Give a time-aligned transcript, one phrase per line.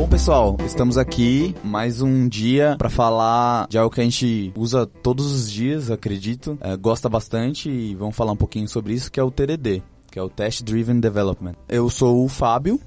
[0.00, 4.86] Bom, pessoal, estamos aqui mais um dia para falar de algo que a gente usa
[4.86, 9.20] todos os dias, acredito, é, gosta bastante e vamos falar um pouquinho sobre isso, que
[9.20, 11.52] é o TDD, que é o Test Driven Development.
[11.68, 12.80] Eu sou o Fábio.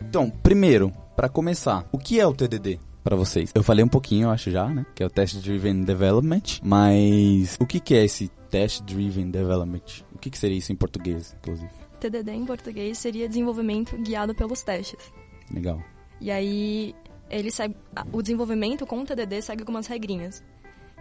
[0.00, 2.89] Então, primeiro, para começar, o que é o TDD?
[3.02, 3.50] Para vocês.
[3.54, 4.84] Eu falei um pouquinho, eu acho já, né?
[4.94, 6.42] Que é o Test Driven Development.
[6.62, 10.04] Mas o que, que é esse Test Driven Development?
[10.14, 11.70] O que, que seria isso em português, inclusive?
[12.00, 15.12] TDD em português seria desenvolvimento guiado pelos testes.
[15.52, 15.82] Legal.
[16.20, 16.94] E aí,
[17.28, 17.76] ele segue,
[18.12, 20.42] o desenvolvimento com o TDD segue algumas regrinhas,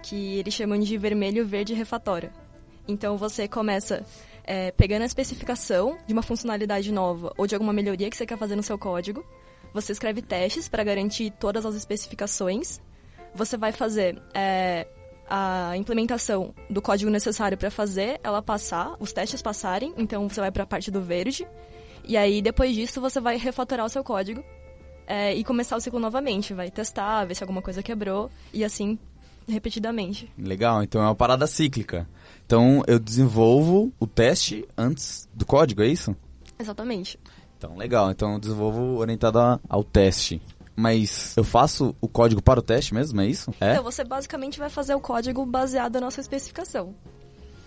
[0.03, 2.31] que eles chamam de vermelho, verde refatória.
[2.87, 4.05] Então, você começa
[4.43, 8.37] é, pegando a especificação de uma funcionalidade nova ou de alguma melhoria que você quer
[8.37, 9.23] fazer no seu código,
[9.73, 12.79] você escreve testes para garantir todas as especificações.
[13.33, 14.87] Você vai fazer é,
[15.29, 19.93] a implementação do código necessário para fazer ela passar, os testes passarem.
[19.97, 21.47] Então você vai para a parte do verde.
[22.03, 24.43] E aí depois disso você vai refatorar o seu código
[25.05, 26.53] é, e começar o ciclo novamente.
[26.53, 28.97] Vai testar, ver se alguma coisa quebrou e assim
[29.47, 30.31] repetidamente.
[30.37, 32.07] Legal, então é uma parada cíclica.
[32.45, 36.15] Então eu desenvolvo o teste antes do código, é isso?
[36.59, 37.19] Exatamente.
[37.59, 38.09] Então, legal.
[38.09, 40.41] Então eu desenvolvo orientado ao teste.
[40.75, 43.53] Mas eu faço o código para o teste mesmo, é isso?
[43.59, 43.73] É?
[43.73, 46.95] Então, você basicamente vai fazer o código baseado na sua especificação.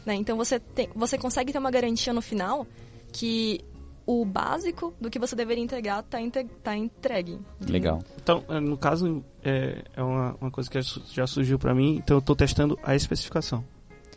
[0.07, 0.15] Né?
[0.15, 2.67] Então, você, tem, você consegue ter uma garantia no final
[3.13, 3.61] que
[4.07, 6.19] o básico do que você deveria entregar está
[6.63, 7.39] tá entregue.
[7.61, 8.03] Legal.
[8.17, 10.81] Então, é, no caso, é, é uma, uma coisa que
[11.13, 13.63] já surgiu para mim, então eu estou testando a especificação.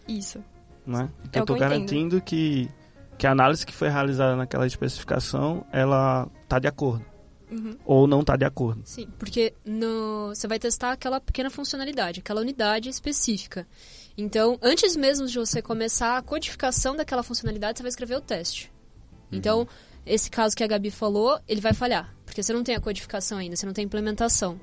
[0.07, 0.39] Isso.
[0.87, 1.09] Né?
[1.25, 2.69] Então, é eu estou garantindo que
[3.17, 7.05] que a análise que foi realizada naquela especificação, ela está de acordo.
[7.49, 7.77] Uhum.
[7.85, 8.81] Ou não está de acordo.
[8.85, 13.67] Sim, porque no, você vai testar aquela pequena funcionalidade, aquela unidade específica.
[14.17, 18.71] Então, antes mesmo de você começar a codificação daquela funcionalidade, você vai escrever o teste.
[19.31, 19.37] Uhum.
[19.37, 19.67] Então,
[20.05, 23.37] esse caso que a Gabi falou, ele vai falhar, porque você não tem a codificação
[23.37, 24.59] ainda, você não tem a implementação.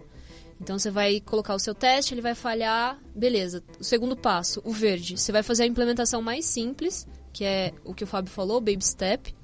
[0.61, 3.65] Então você vai colocar o seu teste, ele vai falhar, beleza.
[3.81, 7.95] O segundo passo, o verde, você vai fazer a implementação mais simples, que é o
[7.95, 9.35] que o Fábio falou, Baby Step,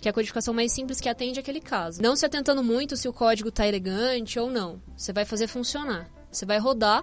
[0.00, 2.02] que é a codificação mais simples que atende aquele caso.
[2.02, 4.80] Não se atentando muito se o código está elegante ou não.
[4.96, 6.08] Você vai fazer funcionar.
[6.30, 7.02] Você vai rodar.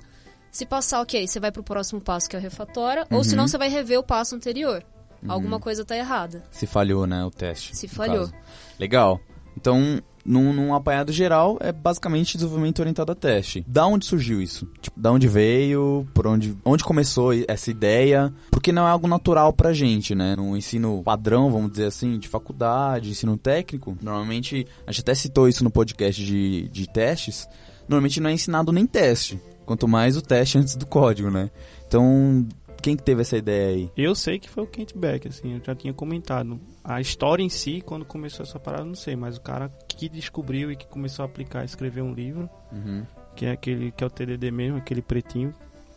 [0.51, 3.18] Se passar, ok, você vai para o próximo passo, que é o refatora, uhum.
[3.18, 4.85] ou senão você vai rever o passo anterior.
[5.22, 5.31] Uhum.
[5.31, 6.44] Alguma coisa está errada.
[6.50, 7.75] Se falhou, né, o teste.
[7.75, 8.29] Se falhou.
[8.29, 8.34] Caso.
[8.79, 9.19] Legal.
[9.57, 13.63] Então, num, num apanhado geral, é basicamente desenvolvimento orientado a teste.
[13.67, 14.67] Da onde surgiu isso?
[14.81, 16.07] Tipo, da onde veio?
[16.13, 18.33] Por onde, onde começou essa ideia?
[18.49, 20.35] Porque não é algo natural pra gente, né?
[20.35, 25.47] No ensino padrão, vamos dizer assim, de faculdade, ensino técnico, normalmente, a gente até citou
[25.47, 27.47] isso no podcast de, de testes,
[27.87, 29.39] normalmente não é ensinado nem teste.
[29.65, 31.49] Quanto mais o teste antes do código, né?
[31.87, 32.45] Então,
[32.85, 33.91] quem que teve essa ideia aí?
[33.97, 36.59] Eu sei que foi o Kent Beck, assim, eu já tinha comentado.
[36.84, 40.72] A história em si, quando começou essa parada, não sei, mas o cara que descobriu
[40.72, 43.03] e que começou a aplicar e escrever um livro, uhum.
[43.35, 45.51] que é aquele que é o TDD mesmo, aquele pretinho,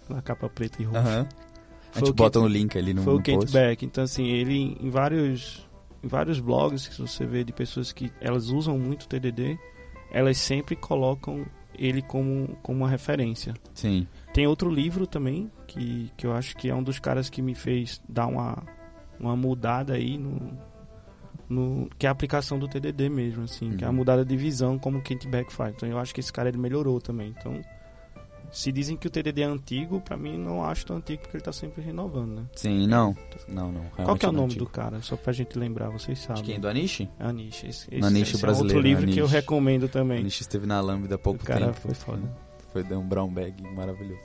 [0.08, 1.00] na capa preta e roxa.
[1.00, 1.26] Uhum.
[1.94, 3.84] A gente bota no link ali no Foi o Kent Beck.
[3.84, 5.68] Então, assim, ele em vários,
[6.02, 9.58] em vários blogs que você vê de pessoas que elas usam muito o TDD,
[10.10, 11.44] elas sempre colocam
[11.78, 13.54] ele como, como uma referência.
[13.72, 14.06] Sim.
[14.32, 17.54] Tem outro livro também, que, que eu acho que é um dos caras que me
[17.54, 18.62] fez dar uma,
[19.18, 20.52] uma mudada aí no,
[21.48, 23.76] no que é a aplicação do TDD mesmo, assim, uhum.
[23.76, 23.96] que é a uhum.
[23.96, 25.74] mudada de visão como o Kent Beck faz.
[25.74, 27.34] Então eu acho que esse cara ele melhorou também.
[27.38, 27.60] Então,
[28.50, 31.44] se dizem que o TDD é antigo, para mim não acho tão antigo porque ele
[31.44, 32.44] tá sempre renovando, né?
[32.54, 33.16] Sim, não.
[33.46, 33.84] Não, não.
[33.96, 34.64] Qual que é o nome antigo.
[34.64, 35.00] do cara?
[35.02, 36.42] Só pra gente lembrar, vocês sabem.
[36.42, 36.60] De quem?
[36.60, 37.08] Do Anishi?
[37.18, 37.68] Anishi.
[37.68, 38.74] Esse, esse, Anishi esse brasileiro.
[38.74, 39.14] É outro livro Anish.
[39.14, 40.20] que eu recomendo também.
[40.20, 41.80] Anishi esteve na Lambda há pouco o cara tempo.
[41.80, 42.22] foi foda.
[42.72, 44.20] Foi dar um brown bag maravilhoso.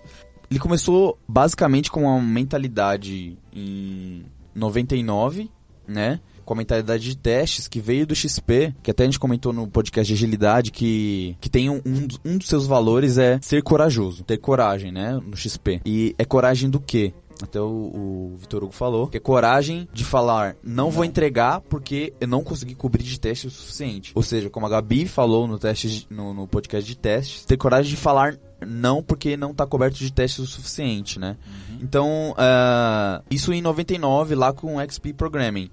[0.50, 5.50] Ele começou basicamente com uma mentalidade em 99,
[5.88, 6.20] né?
[6.44, 9.68] Com a mentalidade de testes que veio do XP, que até a gente comentou no
[9.68, 11.82] podcast de agilidade, que, que tem um,
[12.26, 15.82] um dos seus valores é ser corajoso, ter coragem, né, no XP.
[15.86, 17.14] E é coragem do quê?
[17.42, 22.14] até o, o Vitor Hugo falou, que é coragem de falar, não, vou entregar porque
[22.22, 24.12] eu não consegui cobrir de teste o suficiente.
[24.16, 27.58] Ou seja, como a Gabi falou no, teste, de- no, no podcast de testes, ter
[27.58, 31.36] coragem de falar não porque não está coberto de testes o suficiente, né?
[31.82, 35.70] Então, ah, isso em 99 lá com o XP Programming,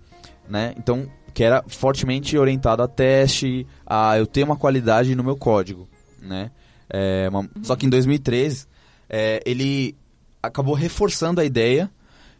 [0.50, 0.74] né?
[0.76, 5.88] Então, que era fortemente orientado a teste, a eu ter uma qualidade no meu código,
[6.20, 6.50] né?
[6.92, 8.66] É, uma- Só que em 2013,
[9.08, 9.94] é, ele
[10.42, 11.88] acabou reforçando a ideia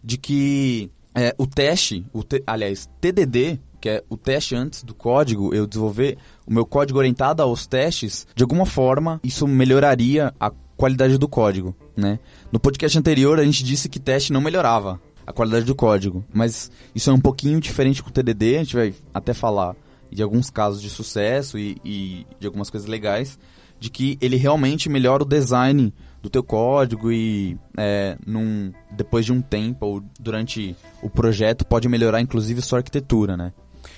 [0.02, 4.94] de que é, o teste, o te- aliás, TDD, que é o teste antes do
[4.94, 10.50] código, eu desenvolver o meu código orientado aos testes, de alguma forma isso melhoraria a
[10.76, 12.18] qualidade do código, né?
[12.50, 15.00] No podcast anterior a gente disse que teste não melhorava
[15.31, 18.77] a qualidade do código, mas isso é um pouquinho diferente com o TDD, a gente
[18.77, 19.75] vai até falar
[20.11, 23.38] de alguns casos de sucesso e, e de algumas coisas legais,
[23.79, 29.32] de que ele realmente melhora o design do teu código e é, num, depois de
[29.32, 33.53] um tempo ou durante o projeto pode melhorar inclusive sua arquitetura, né?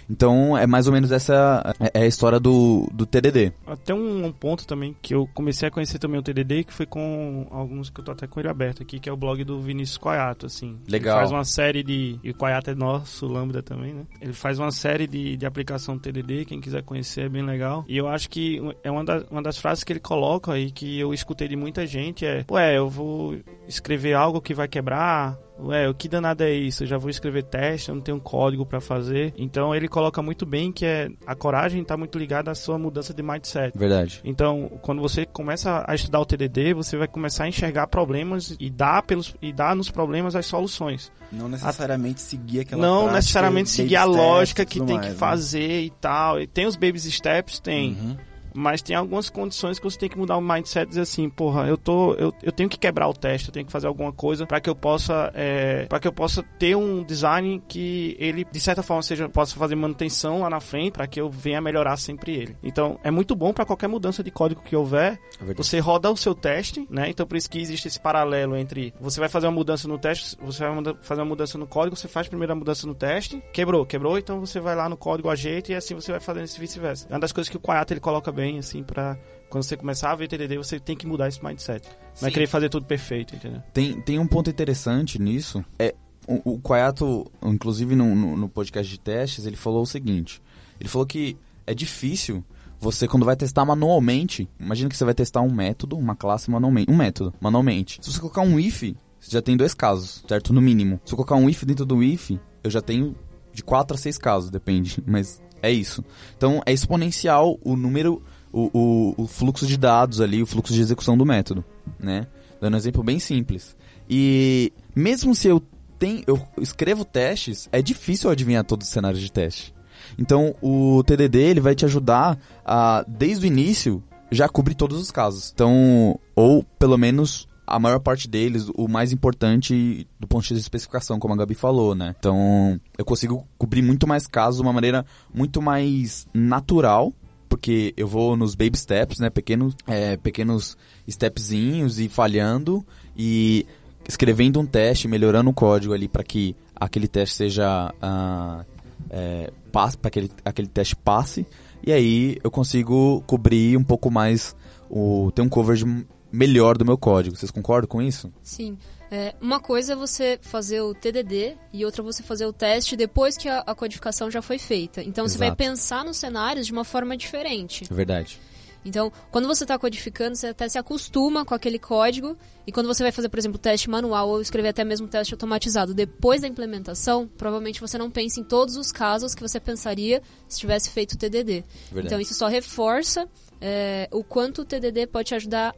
[0.09, 3.53] Então é mais ou menos essa é é a história do, do TDD.
[3.67, 6.87] Até um, um ponto também que eu comecei a conhecer também o TDD, que foi
[6.87, 9.61] com alguns que eu tô até com ele aberto aqui, que é o blog do
[9.61, 10.79] Vinícius Coiato, assim.
[10.89, 11.17] Legal.
[11.17, 12.19] Ele faz uma série de...
[12.23, 14.03] E o Coiato é nosso, o Lambda também, né?
[14.21, 17.85] Ele faz uma série de, de aplicação TDD, quem quiser conhecer é bem legal.
[17.89, 20.99] E eu acho que é uma, da- uma das frases que ele coloca aí, que
[20.99, 22.45] eu escutei de muita gente, é...
[22.51, 23.37] Ué, eu vou
[23.69, 25.39] escrever algo que vai quebrar...
[25.61, 26.83] Ué, o que danado é isso?
[26.83, 29.33] Eu já vou escrever teste, eu não tenho um código pra fazer.
[29.37, 33.13] Então ele coloca muito bem que é a coragem tá muito ligada à sua mudança
[33.13, 33.77] de mindset.
[33.77, 34.21] Verdade.
[34.25, 38.71] Então, quando você começa a estudar o TDD, você vai começar a enxergar problemas e
[38.71, 41.13] dar pelos e dar nos problemas as soluções.
[41.31, 45.19] Não necessariamente seguir aquela não necessariamente seguir a lógica que tem mais, que né?
[45.19, 46.41] fazer e tal.
[46.41, 47.93] E tem os baby steps, tem.
[47.93, 48.17] Uhum.
[48.55, 51.67] Mas tem algumas condições que você tem que mudar o mindset e dizer assim, porra,
[51.67, 52.15] eu tô.
[52.15, 54.69] Eu, eu tenho que quebrar o teste, eu tenho que fazer alguma coisa para que
[54.69, 55.31] eu possa.
[55.35, 59.57] É, para que eu possa ter um design que ele, de certa forma, seja, possa
[59.57, 62.57] fazer manutenção lá na frente, para que eu venha melhorar sempre ele.
[62.63, 65.19] Então, é muito bom para qualquer mudança de código que houver.
[65.49, 65.55] É.
[65.55, 67.09] Você roda o seu teste, né?
[67.09, 70.37] Então por isso que existe esse paralelo entre você vai fazer uma mudança no teste,
[70.41, 73.85] você vai fazer uma mudança no código, você faz primeiro a mudança no teste, quebrou,
[73.87, 77.07] quebrou, então você vai lá no código, ajeita e assim você vai fazendo esse vice-versa.
[77.09, 79.17] É uma das coisas que o Koyata ele coloca bem, assim, pra
[79.49, 81.87] quando você começar a ver TDD, você tem que mudar esse mindset.
[82.21, 83.63] Não é querer fazer tudo perfeito, entendeu?
[83.75, 85.63] Tem, tem um ponto interessante nisso.
[85.79, 85.95] É,
[86.27, 90.41] o, o Quayato, inclusive no, no, no podcast de testes, ele falou o seguinte.
[90.81, 91.37] Ele falou que
[91.67, 92.43] é difícil
[92.83, 96.91] você, quando vai testar manualmente, imagina que você vai testar um método, uma classe manualmente,
[96.91, 98.01] um método, manualmente.
[98.03, 98.83] Se você colocar um if,
[99.21, 100.53] você já tem dois casos, certo?
[100.53, 101.01] No mínimo.
[101.05, 102.33] Se eu colocar um if dentro do if,
[102.65, 103.15] eu já tenho
[103.53, 106.05] de quatro a seis casos, depende, mas é isso.
[106.37, 108.21] Então, é exponencial o número,
[108.53, 111.65] o, o, o fluxo de dados ali, o fluxo de execução do método,
[111.99, 112.27] né?
[112.61, 113.77] Dando um exemplo bem simples.
[114.09, 115.63] E mesmo se eu
[115.99, 119.75] tenho, eu escrevo testes, é difícil adivinhar todos os cenários de teste.
[120.19, 125.11] Então, o TDD ele vai te ajudar a, desde o início, já cobrir todos os
[125.11, 125.51] casos.
[125.55, 131.19] Então, ou pelo menos a maior parte deles, o mais importante do ponto de especificação,
[131.19, 132.15] como a Gabi falou, né?
[132.19, 137.15] Então, eu consigo cobrir muito mais casos de uma maneira muito mais natural,
[137.53, 139.29] porque eu vou nos baby steps, né?
[139.29, 140.75] Pequenos, é, pequenos
[141.07, 142.83] stepzinhos e falhando
[143.15, 143.67] e
[144.09, 148.65] escrevendo um teste, melhorando o código ali para que aquele teste seja ah,
[149.11, 151.47] é, passe, para aquele aquele teste passe
[151.85, 154.57] e aí eu consigo cobrir um pouco mais
[154.89, 155.85] o ter um coverage
[156.33, 157.37] melhor do meu código.
[157.37, 158.33] Vocês concordam com isso?
[158.43, 158.79] Sim.
[159.15, 163.37] É, uma coisa é você fazer o TDD e outra você fazer o teste depois
[163.37, 165.03] que a, a codificação já foi feita.
[165.03, 165.59] Então você vai Exato.
[165.59, 167.85] pensar nos cenários de uma forma diferente.
[167.91, 168.41] É verdade.
[168.83, 172.39] Então, quando você está codificando, você até se acostuma com aquele código.
[172.67, 175.93] E quando você vai fazer, por exemplo, teste manual ou escrever até mesmo teste automatizado
[175.93, 180.59] depois da implementação, provavelmente você não pensa em todos os casos que você pensaria se
[180.59, 181.65] tivesse feito o TDD.
[181.93, 182.07] Verdade.
[182.07, 183.29] Então, isso só reforça
[183.61, 185.77] é, o quanto o TDD pode te ajudar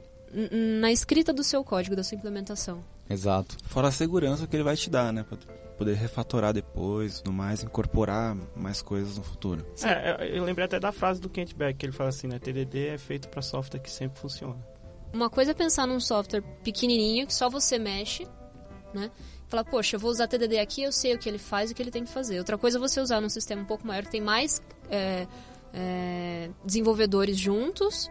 [0.81, 2.94] na escrita do seu código, da sua implementação.
[3.09, 3.57] Exato.
[3.67, 5.23] Fora a segurança que ele vai te dar, né?
[5.23, 5.37] Pra
[5.77, 9.67] poder refatorar depois, tudo mais, incorporar mais coisas no futuro.
[9.83, 12.39] É, eu- eu lembrei até da frase do Kent Beck, que ele fala assim, né?
[12.39, 14.57] TDD é feito para software que sempre funciona.
[15.13, 18.27] Uma coisa é pensar num software pequenininho que só você mexe,
[18.93, 19.11] né?
[19.49, 21.77] Falar, poxa, eu vou usar TDD aqui, eu sei o que ele faz e o
[21.77, 22.39] que ele tem que fazer.
[22.39, 25.27] Outra coisa é você usar num sistema um pouco maior que tem mais é,
[25.73, 28.09] é, desenvolvedores juntos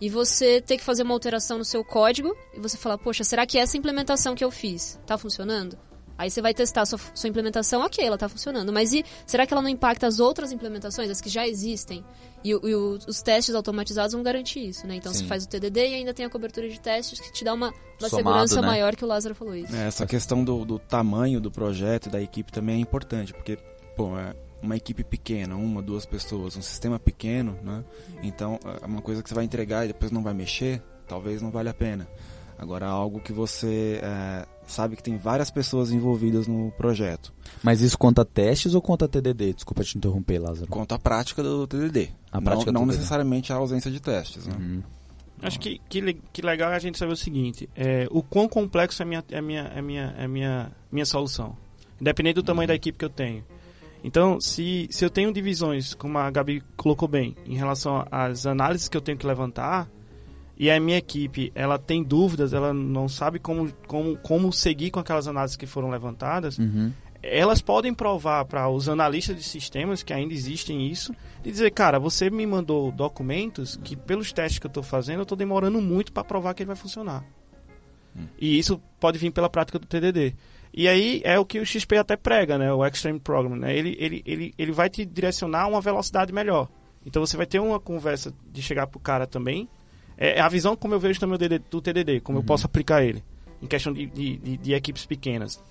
[0.00, 3.46] e você ter que fazer uma alteração no seu código e você falar, poxa, será
[3.46, 5.78] que essa implementação que eu fiz tá funcionando?
[6.16, 8.72] Aí você vai testar a sua, sua implementação, ok, ela está funcionando.
[8.72, 12.04] Mas e será que ela não impacta as outras implementações, as que já existem?
[12.44, 14.94] E, e o, os testes automatizados vão garantir isso, né?
[14.94, 15.20] Então Sim.
[15.20, 17.68] você faz o TDD e ainda tem a cobertura de testes que te dá uma,
[17.68, 18.66] uma Somado, segurança né?
[18.66, 19.74] maior que o Lázaro falou isso.
[19.74, 23.58] É, essa questão do, do tamanho do projeto e da equipe também é importante, porque,
[23.96, 27.84] pô, é uma equipe pequena, uma, duas pessoas, um sistema pequeno, né?
[28.22, 31.50] Então, é uma coisa que você vai entregar e depois não vai mexer, talvez não
[31.50, 32.08] valha a pena.
[32.56, 37.32] Agora, algo que você é, sabe que tem várias pessoas envolvidas no projeto.
[37.62, 39.54] Mas isso conta testes ou conta TDD?
[39.54, 40.68] Desculpa te interromper, Lázaro.
[40.68, 42.10] Conta a prática do TDD.
[42.30, 42.98] A prática não não TDD.
[42.98, 44.54] necessariamente a ausência de testes, né?
[44.58, 44.82] Uhum.
[45.42, 49.02] Acho que, que, que legal é a gente saber o seguinte: é, o quão complexo
[49.02, 51.56] é a minha, é minha, é minha, é minha, minha solução.
[52.00, 53.44] Independente do tamanho da equipe que eu tenho.
[54.06, 58.86] Então, se, se eu tenho divisões, como a Gabi colocou bem, em relação às análises
[58.86, 59.88] que eu tenho que levantar,
[60.58, 65.00] e a minha equipe ela tem dúvidas, ela não sabe como, como, como seguir com
[65.00, 66.92] aquelas análises que foram levantadas, Uhum.
[67.22, 71.98] elas podem provar para os analistas de sistemas, que ainda existem isso, e dizer, cara,
[71.98, 76.12] você me mandou documentos que pelos testes que eu estou fazendo, eu estou demorando muito
[76.12, 77.24] para provar que ele vai funcionar.
[78.38, 80.36] E isso pode vir pela prática do TDD.
[80.76, 82.72] E aí é o que o XP até prega, né?
[82.72, 83.76] O Extreme Program, né?
[83.76, 86.68] Ele, ele, ele, ele vai te direcionar a uma velocidade melhor.
[87.06, 89.68] Então você vai ter uma conversa de chegar pro cara também.
[90.18, 91.38] É é a visão como eu vejo também
[91.70, 93.22] do TDD, como eu posso aplicar ele.
[93.62, 95.62] Em questão de, de, de- de equipes pequenas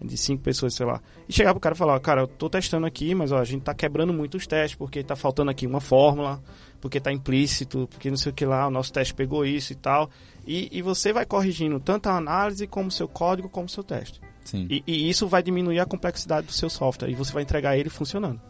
[0.00, 1.00] de cinco pessoas, sei lá.
[1.28, 3.62] E chegar pro cara e falar, cara, eu tô testando aqui, mas ó, a gente
[3.62, 6.42] tá quebrando muito os testes, porque tá faltando aqui uma fórmula,
[6.82, 9.76] porque tá implícito, porque não sei o que lá, o nosso teste pegou isso e
[9.76, 10.10] tal.
[10.46, 13.82] E, e você vai corrigindo tanto a análise, como o seu código, como o seu
[13.82, 14.20] teste.
[14.46, 14.66] Sim.
[14.70, 17.90] E, e isso vai diminuir a complexidade do seu software, e você vai entregar ele
[17.90, 18.40] funcionando.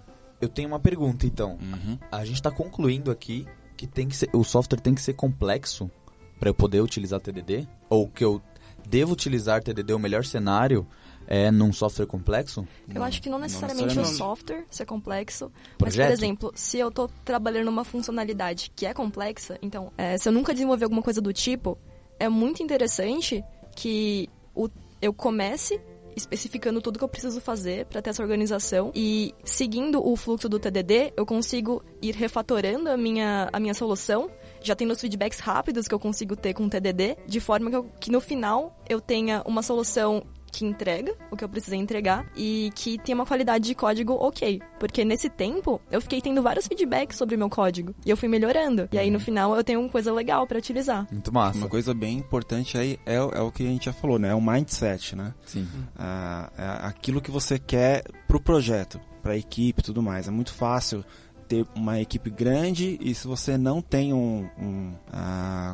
[0.41, 1.59] Eu tenho uma pergunta, então.
[1.61, 1.99] Uhum.
[2.13, 5.91] A gente está concluindo aqui que tem que ser, o software tem que ser complexo
[6.39, 7.67] para eu poder utilizar TDD?
[7.89, 8.43] Ou que eu
[8.89, 10.87] devo utilizar TDD, o melhor cenário
[11.27, 12.69] é num software complexo?
[12.95, 14.15] Eu acho que não necessariamente, necessariamente.
[14.15, 16.11] o software ser complexo, mas, por Projeto?
[16.13, 20.53] exemplo, se eu tô trabalhando numa funcionalidade que é complexa, então, é, se eu nunca
[20.53, 21.77] desenvolver alguma coisa do tipo,
[22.21, 23.43] é muito interessante
[23.75, 24.69] que o-
[25.07, 25.81] eu comece
[26.17, 30.59] especificando tudo que eu preciso fazer para ter essa organização e seguindo o fluxo do
[30.59, 34.31] TDD, eu consigo ir refatorando a minha, a minha solução,
[34.63, 37.77] já tendo os feedbacks rápidos que eu consigo ter com o TDD, de forma que,
[37.77, 42.27] eu- que no final eu tenha uma solução que entrega o que eu precisei entregar
[42.37, 44.61] e que tenha uma qualidade de código ok.
[44.79, 48.29] Porque nesse tempo eu fiquei tendo vários feedbacks sobre o meu código e eu fui
[48.29, 48.89] melhorando.
[48.93, 51.07] E aí no final eu tenho uma coisa legal para utilizar.
[51.11, 51.59] Muito massa.
[51.59, 54.29] Uma coisa bem importante aí é, o- é o que a gente já falou, né?
[54.31, 55.35] É o mindset, né?
[55.45, 55.67] Sim.
[55.97, 60.29] Ah, é aquilo que você quer pro projeto, pra equipe e tudo mais.
[60.29, 61.05] É muito fácil
[61.47, 64.93] ter uma equipe grande e se você não tem um, um,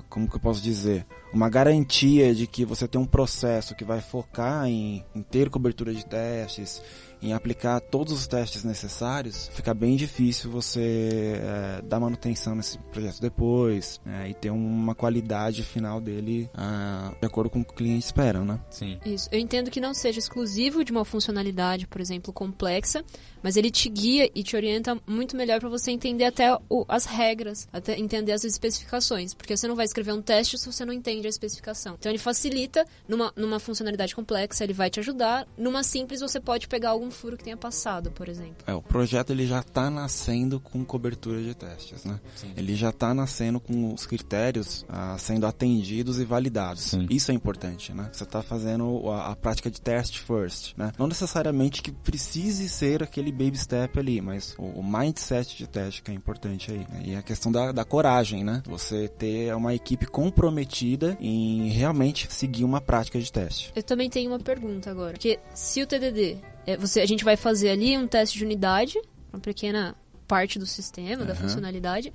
[0.08, 4.00] como que eu posso dizer, uma garantia de que você tem um processo que vai
[4.00, 6.82] focar em, em ter cobertura de testes,
[7.22, 13.20] em aplicar todos os testes necessários, fica bem difícil você eh, dar manutenção nesse projeto
[13.20, 17.76] depois né, e ter uma qualidade final dele ah, de acordo com o que o
[17.76, 18.60] cliente espera, né?
[18.70, 18.98] Sim.
[19.04, 19.28] Isso.
[19.30, 23.04] Eu entendo que não seja exclusivo de uma funcionalidade, por exemplo, complexa,
[23.42, 27.04] mas ele te guia e te orienta muito melhor para você entender até o- as
[27.04, 30.92] regras, até entender as especificações, porque você não vai escrever um teste se você não
[30.92, 31.94] entende a especificação.
[31.98, 35.46] Então ele facilita numa, numa funcionalidade complexa, ele vai te ajudar.
[35.56, 38.56] Numa simples você pode pegar algum furo que tenha passado, por exemplo.
[38.66, 42.20] É, o projeto ele já está nascendo com cobertura de testes, né?
[42.34, 42.52] Sim.
[42.56, 46.82] Ele já está nascendo com os critérios ah, sendo atendidos e validados.
[46.82, 47.06] Sim.
[47.10, 48.08] Isso é importante, né?
[48.12, 50.92] Você está fazendo a, a prática de test first, né?
[50.98, 56.02] Não necessariamente que precise ser aquele baby step ali, mas o, o mindset de teste
[56.02, 56.86] que é importante aí.
[56.90, 57.02] né?
[57.04, 58.62] E a questão da, da coragem, né?
[58.66, 63.72] Você ter uma equipe comprometida em realmente seguir uma prática de teste.
[63.74, 65.12] Eu também tenho uma pergunta agora.
[65.12, 69.00] Porque se o TDD, é, você, a gente vai fazer ali um teste de unidade,
[69.32, 69.94] uma pequena
[70.26, 71.42] parte do sistema, da Aham.
[71.42, 72.12] funcionalidade,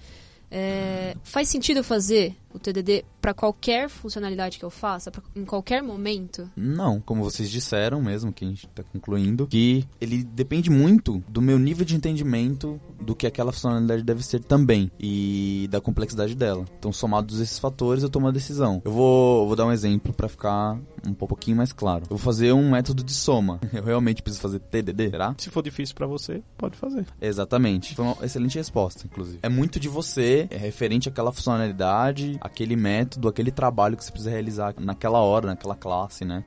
[0.50, 5.46] é, faz sentido eu fazer o TDD para qualquer funcionalidade que eu faça, pra, em
[5.46, 6.50] qualquer momento?
[6.56, 11.42] Não, como vocês disseram mesmo, que a gente tá concluindo, que ele depende muito do
[11.42, 16.66] meu nível de entendimento do que aquela funcionalidade deve ser também e da complexidade dela.
[16.80, 18.82] Então, somados esses fatores, eu tomo uma decisão.
[18.84, 22.04] Eu vou, vou dar um exemplo pra ficar um pouquinho mais claro.
[22.04, 23.60] Eu vou fazer um método de soma.
[23.74, 25.36] Eu realmente preciso fazer TDD, será?
[25.38, 27.06] Se for difícil para você, pode fazer.
[27.22, 27.96] Exatamente.
[27.96, 29.40] Foi uma excelente resposta, inclusive.
[29.42, 34.32] É muito de você, é referente àquela funcionalidade, aquele método, aquele trabalho que você precisa
[34.32, 36.44] realizar naquela hora, naquela classe, né?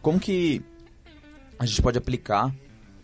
[0.00, 0.62] Como que
[1.58, 2.54] a gente pode aplicar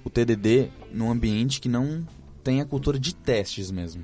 [0.03, 2.07] o TDD num ambiente que não
[2.43, 4.03] tem a cultura de testes mesmo,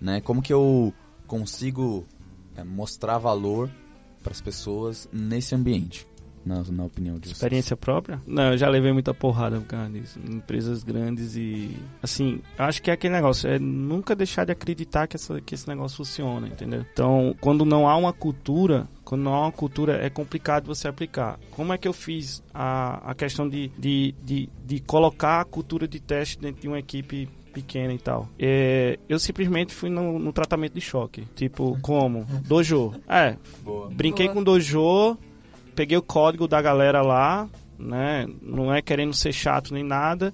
[0.00, 0.20] né?
[0.20, 0.92] Como que eu
[1.26, 2.04] consigo
[2.56, 3.70] é, mostrar valor
[4.22, 6.06] para as pessoas nesse ambiente,
[6.44, 7.36] na, na opinião de vocês?
[7.36, 8.20] Experiência própria?
[8.26, 10.18] Não, eu já levei muita porrada por causa disso.
[10.28, 11.76] Em Empresas grandes e.
[12.02, 15.68] Assim, acho que é aquele negócio, é nunca deixar de acreditar que, essa, que esse
[15.68, 16.84] negócio funciona, entendeu?
[16.92, 21.38] Então, quando não há uma cultura, quando não há uma cultura, é complicado você aplicar.
[21.50, 25.86] Como é que eu fiz a, a questão de, de, de, de colocar a cultura
[25.86, 28.28] de teste dentro de uma equipe pequena e tal.
[28.38, 31.24] É, eu simplesmente fui no, no tratamento de choque.
[31.36, 32.24] Tipo, como?
[32.46, 32.94] Dojo.
[33.08, 33.90] É, Boa.
[33.90, 34.34] brinquei Boa.
[34.34, 35.18] com dojo,
[35.74, 37.48] peguei o código da galera lá,
[37.78, 38.26] né?
[38.40, 40.32] Não é querendo ser chato nem nada.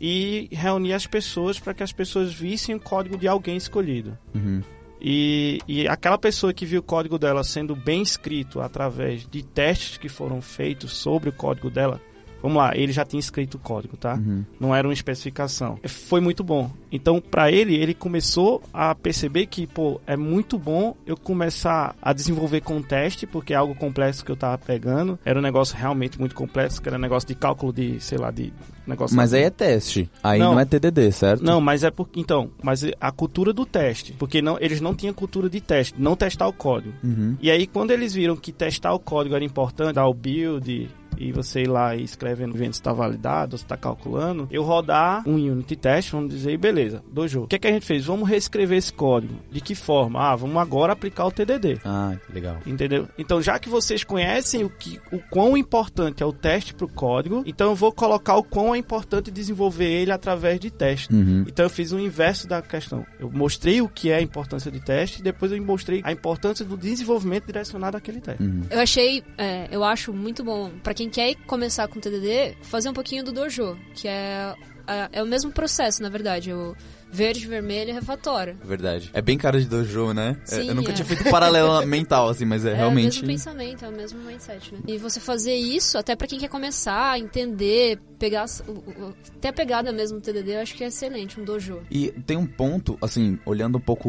[0.00, 4.16] E reuni as pessoas para que as pessoas vissem o código de alguém escolhido.
[4.34, 4.62] Uhum.
[5.00, 9.96] E, e aquela pessoa que viu o código dela sendo bem escrito através de testes
[9.96, 12.00] que foram feitos sobre o código dela.
[12.42, 14.14] Vamos lá, ele já tinha escrito o código, tá?
[14.14, 14.44] Uhum.
[14.58, 15.78] Não era uma especificação.
[15.84, 16.70] Foi muito bom.
[16.90, 22.12] Então, para ele, ele começou a perceber que, pô, é muito bom eu começar a
[22.12, 25.18] desenvolver com teste, porque é algo complexo que eu tava pegando.
[25.24, 28.30] Era um negócio realmente muito complexo, que era um negócio de cálculo de, sei lá,
[28.30, 28.52] de
[28.90, 29.16] negócio.
[29.16, 30.10] Mas aí é teste.
[30.22, 30.60] Aí não, Não.
[30.60, 31.42] é TDD, certo?
[31.44, 35.14] Não, mas é porque então, mas a cultura do teste, porque não, eles não tinham
[35.14, 36.94] cultura de teste, não testar o código.
[37.02, 37.36] Uhum.
[37.40, 41.32] E aí quando eles viram que testar o código era importante, dar o build e
[41.32, 45.34] você ir lá e escrevendo vendo se está validado, se está calculando, eu rodar um
[45.34, 47.42] unit test, vamos dizer, e beleza, dojo.
[47.42, 48.06] O que, é que a gente fez?
[48.06, 49.34] Vamos reescrever esse código.
[49.50, 50.18] De que forma?
[50.18, 51.78] Ah, vamos agora aplicar o TDD.
[51.84, 52.56] Ah, legal.
[52.64, 53.06] Entendeu?
[53.18, 56.88] Então, já que vocês conhecem o, que, o quão importante é o teste para o
[56.88, 61.12] código, então eu vou colocar o quão é importante desenvolver ele através de teste.
[61.12, 61.44] Uhum.
[61.46, 63.06] Então eu fiz o inverso da questão.
[63.18, 66.64] Eu mostrei o que é a importância de teste e depois eu mostrei a importância
[66.64, 68.42] do desenvolvimento direcionado àquele teste.
[68.42, 68.62] Uhum.
[68.70, 72.94] Eu achei, é, eu acho muito bom pra quem quer começar com TDD, fazer um
[72.94, 74.54] pouquinho do dojo, que é
[74.90, 76.74] é, é o mesmo processo, na verdade, o
[77.12, 78.56] verde, vermelho e refatório.
[78.64, 79.10] Verdade.
[79.12, 80.36] É bem cara de dojo, né?
[80.42, 80.94] É, Sim, eu nunca é.
[80.94, 83.04] tinha feito paralelo mental, assim, mas é, É o realmente.
[83.22, 84.80] mesmo pensamento, é o mesmo mindset, né?
[84.86, 89.52] E você fazer isso, até pra quem quer começar, entender, pegar o- o- até a
[89.52, 91.80] pegada mesmo do TDD, eu acho que é excelente, um dojo.
[91.90, 94.08] E tem um ponto, assim, olhando um pouco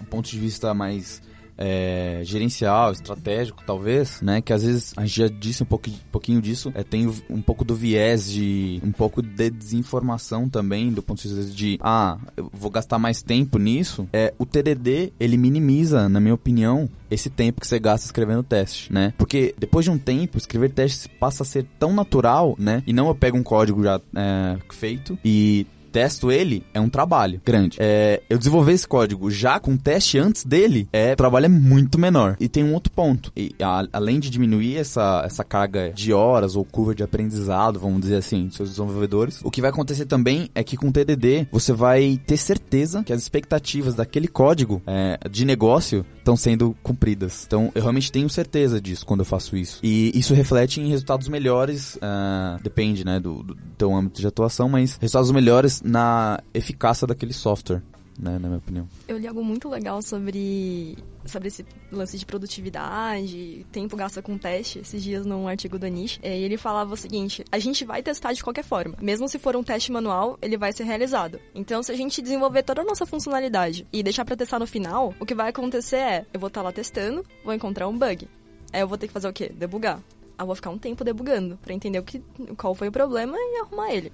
[0.00, 1.22] o ponto de vista mais
[1.56, 4.40] é, gerencial, estratégico, talvez, né?
[4.40, 6.72] Que às vezes a gente já disse um pouquinho disso.
[6.74, 11.34] É, tem um pouco do viés de um pouco de desinformação também, do ponto de
[11.34, 14.08] vista de ah, eu vou gastar mais tempo nisso.
[14.12, 18.92] É, o TDD ele minimiza, na minha opinião, esse tempo que você gasta escrevendo teste,
[18.92, 19.12] né?
[19.16, 22.82] Porque depois de um tempo, escrever testes passa a ser tão natural, né?
[22.86, 27.40] E não eu pego um código já é, feito e testo ele, é um trabalho
[27.44, 27.76] grande.
[27.80, 31.98] É, eu desenvolver esse código já com teste antes dele, é, o trabalho é muito
[31.98, 32.36] menor.
[32.40, 33.30] E tem um outro ponto.
[33.36, 38.00] E, a- além de diminuir essa, essa carga de horas ou curva de aprendizado, vamos
[38.00, 41.46] dizer assim, dos seus desenvolvedores, o que vai acontecer também é que com o TDD
[41.52, 47.44] você vai ter certeza que as expectativas daquele código é, de negócio estão sendo cumpridas.
[47.46, 49.80] Então, eu realmente tenho certeza disso quando eu faço isso.
[49.82, 54.68] E isso reflete em resultados melhores, ah, depende, né, do, do teu âmbito de atuação,
[54.68, 57.82] mas resultados melhores na eficácia daquele software,
[58.18, 58.88] né, na minha opinião.
[59.08, 64.80] Eu li algo muito legal sobre, sobre esse lance de produtividade, tempo gasto com teste,
[64.80, 66.20] esses dias num artigo do Anish.
[66.22, 68.96] E ele falava o seguinte: a gente vai testar de qualquer forma.
[69.00, 71.40] Mesmo se for um teste manual, ele vai ser realizado.
[71.54, 75.14] Então, se a gente desenvolver toda a nossa funcionalidade e deixar pra testar no final,
[75.18, 78.28] o que vai acontecer é: eu vou estar lá testando, vou encontrar um bug.
[78.72, 79.52] Aí eu vou ter que fazer o quê?
[79.54, 80.00] Debugar.
[80.38, 82.20] Eu vou ficar um tempo debugando pra entender o que,
[82.56, 84.12] qual foi o problema e arrumar ele.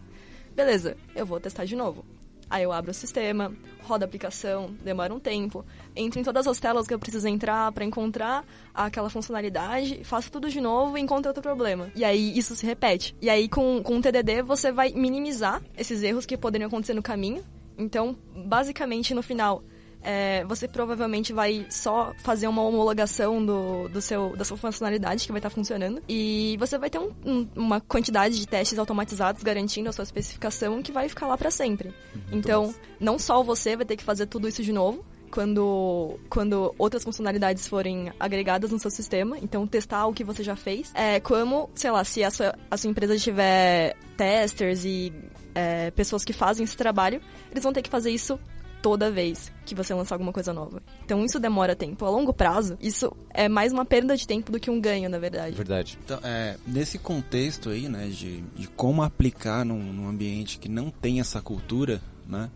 [0.58, 2.04] Beleza, eu vou testar de novo.
[2.50, 6.58] Aí eu abro o sistema, rodo a aplicação, demora um tempo, entro em todas as
[6.58, 8.44] telas que eu preciso entrar pra encontrar
[8.74, 11.92] aquela funcionalidade, faço tudo de novo e encontro outro problema.
[11.94, 13.14] E aí isso se repete.
[13.22, 17.04] E aí com, com o TDD você vai minimizar esses erros que poderiam acontecer no
[17.04, 17.44] caminho.
[17.78, 19.62] Então, basicamente no final,
[20.02, 25.32] é, você provavelmente vai só fazer uma homologação do, do seu, da sua funcionalidade que
[25.32, 26.02] vai estar funcionando.
[26.08, 30.82] E você vai ter um- um- uma quantidade de testes automatizados garantindo a sua especificação
[30.82, 31.92] que vai ficar lá para sempre.
[32.32, 35.04] Então, não só você vai ter que fazer tudo isso de novo.
[35.30, 40.56] Quando, quando outras funcionalidades forem agregadas no seu sistema, então testar o que você já
[40.56, 40.90] fez.
[40.94, 45.12] É, como, sei lá, se a sua, a sua empresa tiver testers e
[45.54, 48.40] é, pessoas que fazem esse trabalho, eles vão ter que fazer isso
[48.82, 50.82] toda vez que você lançar alguma coisa nova.
[51.04, 52.04] Então isso demora tempo.
[52.04, 55.18] A longo prazo, isso é mais uma perda de tempo do que um ganho, na
[55.18, 55.54] verdade.
[55.56, 55.98] Verdade.
[56.04, 60.90] Então, é, nesse contexto aí, né, de, de como aplicar num, num ambiente que não
[60.90, 62.50] tem essa cultura, né,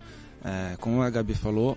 [0.45, 1.77] é, como a Gabi falou,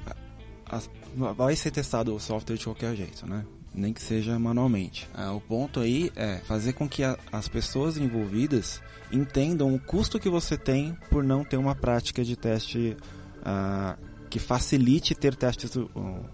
[0.69, 5.07] a- a- vai ser testado o software de qualquer jeito, né, nem que seja manualmente.
[5.13, 8.81] Ah, o ponto aí é fazer com que a- as pessoas envolvidas
[9.11, 12.95] entendam o custo que você tem por não ter uma prática de teste
[13.43, 13.95] ah,
[14.35, 15.89] que facilite ter testes uh,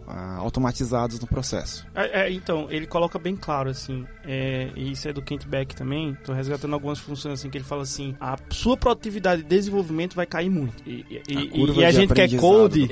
[0.07, 1.85] ah, automatizados no processo.
[1.93, 5.75] É, é, então, ele coloca bem claro, assim, é, e isso é do Kent Beck
[5.75, 10.15] também, tô resgatando algumas funções, assim, que ele fala assim, a sua produtividade de desenvolvimento
[10.15, 10.81] vai cair muito.
[10.83, 12.89] E, e, A e- curva e a gente quer aprendizado code,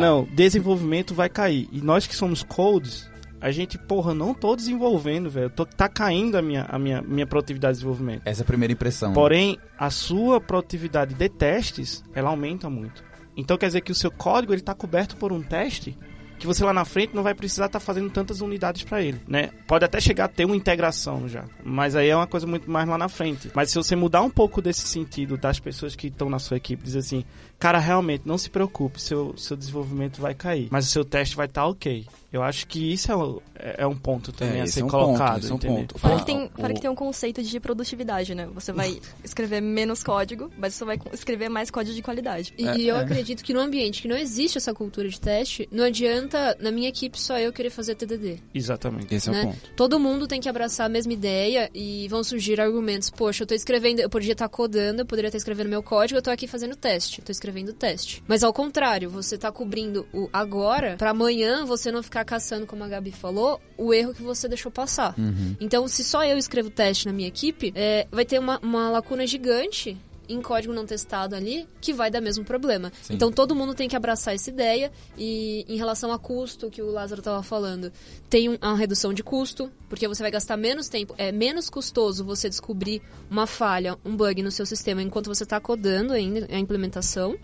[0.00, 1.68] não, desenvolvimento vai cair.
[1.72, 6.42] E nós que somos codes, a gente, porra, não tô desenvolvendo, velho, tá caindo a
[6.42, 8.22] minha, a minha, minha produtividade de desenvolvimento.
[8.24, 9.12] Essa é a primeira impressão.
[9.12, 13.04] Porém, a sua produtividade de testes, ela aumenta muito.
[13.36, 15.96] Então quer dizer que o seu código ele está coberto por um teste
[16.38, 19.50] que você lá na frente não vai precisar estar fazendo tantas unidades para ele, né?
[19.66, 22.88] Pode até chegar a ter uma integração já, mas aí é uma coisa muito mais
[22.88, 23.50] lá na frente.
[23.54, 26.82] Mas se você mudar um pouco desse sentido das pessoas que estão na sua equipe,
[26.82, 27.24] dizer assim,
[27.58, 31.46] cara, realmente não se preocupe, seu seu desenvolvimento vai cair, mas o seu teste vai
[31.46, 32.06] estar ok.
[32.32, 34.84] Eu acho que isso é, o- é- é um ponto também a esse ser é
[34.84, 35.98] um colocado, ponto, é um ponto.
[35.98, 38.46] Fora Ah, que, tem, o- fora que tem um conceito de produtividade, né?
[38.52, 42.52] Você vai escrever menos código, mas você vai escrever mais código de qualidade.
[42.58, 45.84] E, e eu acredito que no ambiente que não existe essa cultura de teste, não
[45.84, 48.38] adianta, na minha equipe, só eu querer fazer TDD.
[48.52, 49.14] Exatamente.
[49.14, 49.42] Esse é né?
[49.42, 49.70] o ponto.
[49.74, 53.08] Todo mundo tem que abraçar a mesma ideia e vão surgir argumentos.
[53.08, 56.22] Poxa, eu tô escrevendo, eu poderia estar codando, eu poderia estar escrevendo meu código, eu
[56.22, 58.22] tô aqui fazendo teste, eu tô escrevendo teste.
[58.26, 62.82] Mas ao contrário, você tá cobrindo o agora pra amanhã você não ficar caçando, como
[62.82, 65.14] a Gabi falou, o erro que você deixou passar.
[65.16, 65.56] Uhum.
[65.60, 69.26] Então, se só eu escrevo teste na minha equipe, é, vai ter uma, uma lacuna
[69.26, 69.96] gigante
[70.28, 72.92] em código não testado ali que vai dar mesmo problema.
[73.02, 73.14] Sim.
[73.14, 76.90] Então todo mundo tem que abraçar essa ideia e em relação a custo que o
[76.90, 77.92] Lázaro estava falando,
[78.28, 82.24] tem um- uma redução de custo, porque você vai gastar menos tempo, é menos custoso
[82.24, 86.58] você descobrir uma falha, um bug no seu sistema enquanto você está codando ainda a
[86.58, 87.36] implementação.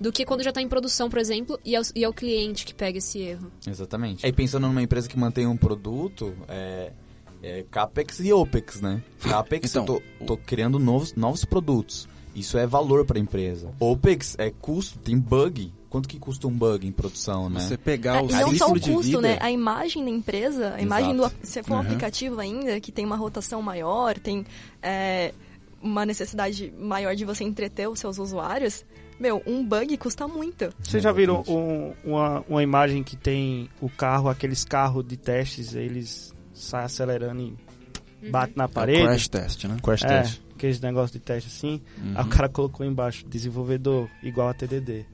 [0.00, 2.12] Do que quando já está em produção, por exemplo, e é, o, e é o
[2.14, 3.52] cliente que pega esse erro.
[3.66, 4.24] Exatamente.
[4.24, 6.90] Aí pensando numa empresa que mantém um produto, é,
[7.42, 9.02] é CAPEX e OPEX, né?
[9.20, 12.08] CAPEX, Então, eu tô, tô criando novos, novos produtos.
[12.34, 13.70] Isso é valor para a empresa.
[13.80, 15.72] OPEX é custo, tem bug.
[15.88, 17.58] Quanto que custa um bug em produção, né?
[17.60, 19.20] Você pegar É, o e não só o custo, vida...
[19.22, 19.38] né?
[19.40, 21.22] A imagem da empresa, a imagem do.
[21.22, 21.36] Exato.
[21.42, 21.82] Se for um Uhum.
[21.82, 24.46] aplicativo ainda, que tem uma rotação maior, tem
[24.80, 25.34] é,
[25.82, 28.84] uma necessidade maior de você entreter os seus usuários,
[29.18, 30.72] meu, um bug custa muito.
[30.80, 35.74] Vocês já viram um- uma, uma imagem que tem o carro, aqueles carros de testes,
[35.74, 37.52] eles saem acelerando
[38.22, 39.02] e batem na É parede?
[39.02, 39.76] crash test, né?
[39.82, 40.40] Crash É, test.
[40.60, 41.80] Aqueles negócios de teste assim.
[42.02, 42.12] Uhum.
[42.14, 45.04] Aí o cara colocou embaixo, desenvolvedor igual a TDD.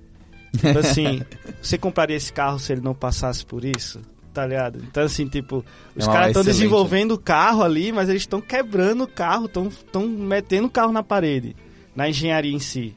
[0.57, 1.23] Tipo assim,
[1.63, 4.01] você compraria esse carro se ele não passasse por isso?
[4.35, 4.79] Tá ligado?
[4.91, 6.47] Então assim, tipo, os É caras estão excelente.
[6.59, 11.03] desenvolvendo o carro ali, mas eles estão quebrando o carro, estão metendo o carro na
[11.03, 11.57] parede,
[11.95, 12.95] na engenharia em si.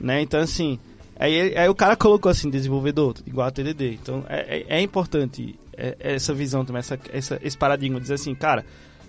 [0.00, 0.22] Né?
[0.22, 0.78] Então assim,
[1.16, 3.92] aí, aí o cara colocou assim, desenvolvedor, igual a TDD.
[4.02, 8.34] Então é, é, é importante é- essa visão também, essa, essa- esse paradigma, dizer assim,
[8.34, 8.64] cara,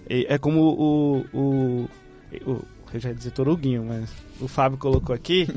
[0.07, 1.89] é, é como o, o,
[2.45, 2.65] o.
[2.93, 5.47] Eu já ia dizer Toruguinho, mas o Fábio colocou aqui.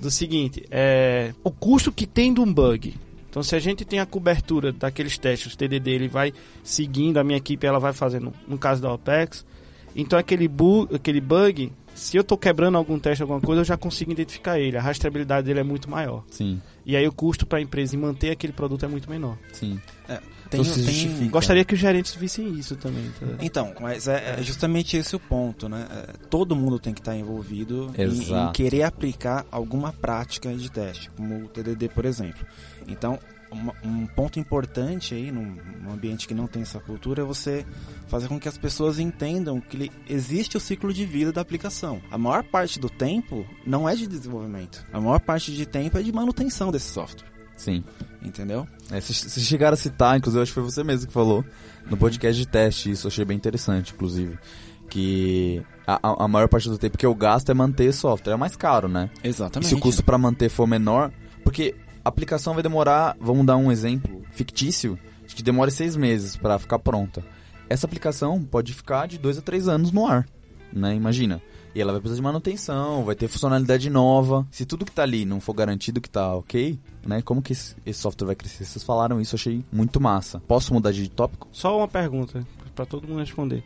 [0.00, 2.96] do seguinte: é, o custo que tem de um bug.
[3.28, 6.32] Então, se a gente tem a cobertura daqueles testes, o TDD ele vai
[6.64, 9.46] seguindo, a minha equipe ela vai fazendo, no caso da OPEX.
[9.94, 13.76] Então, aquele, bu aquele bug, se eu estou quebrando algum teste, alguma coisa, eu já
[13.76, 14.76] consigo identificar ele.
[14.76, 16.24] A rastreabilidade dele é muito maior.
[16.28, 19.38] Sim, E aí, o custo para a empresa em manter aquele produto é muito menor.
[19.52, 19.78] sim.
[20.50, 21.28] Tem, Então tem-.
[21.30, 23.08] Gostaria que os gerentes vissem isso também.
[23.20, 23.26] tá?
[23.40, 25.86] Então, mas é, é justamente esse o ponto, né?
[25.90, 31.08] É, todo mundo tem que estar envolvido em, em querer aplicar alguma prática de teste,
[31.16, 32.44] como o TDD, por exemplo.
[32.88, 33.18] Então,
[33.50, 37.64] uma- um ponto importante aí, num, num ambiente que não tem essa cultura, é você
[38.08, 42.00] fazer com que as pessoas entendam que existe o ciclo de vida da aplicação.
[42.10, 44.84] A maior parte do tempo não é de desenvolvimento.
[44.92, 47.84] A maior parte de tempo é de manutenção desse software, Sim.
[48.22, 48.66] Entendeu?
[48.90, 51.44] É, se, se chegaram a citar, inclusive, acho que foi você mesmo que falou,
[51.90, 54.38] no podcast de teste, isso eu achei bem interessante, inclusive.
[54.88, 58.32] Que a, a- maior parte do tempo que eu gasto é manter software.
[58.34, 59.08] É mais caro, né?
[59.22, 59.68] E Exatamente.
[59.68, 61.12] se o custo para manter for menor,
[61.44, 66.36] porque a aplicação vai demorar, vamos dar um exemplo fictício, de que demore seis meses
[66.36, 67.24] para ficar pronta.
[67.68, 70.26] Essa aplicação pode ficar de dois a três anos no ar,
[70.72, 70.92] né?
[70.94, 71.40] Imagina.
[71.74, 74.46] E ela vai precisar de manutenção, vai ter funcionalidade nova.
[74.50, 77.22] Se tudo que tá ali não for garantido que tá ok, né?
[77.22, 78.64] Como que esse, software vai crescer?
[78.64, 80.40] Vocês falaram isso, achei muito massa.
[80.48, 81.48] Posso mudar de tópico?
[81.52, 83.62] Só uma pergunta para todo mundo responder.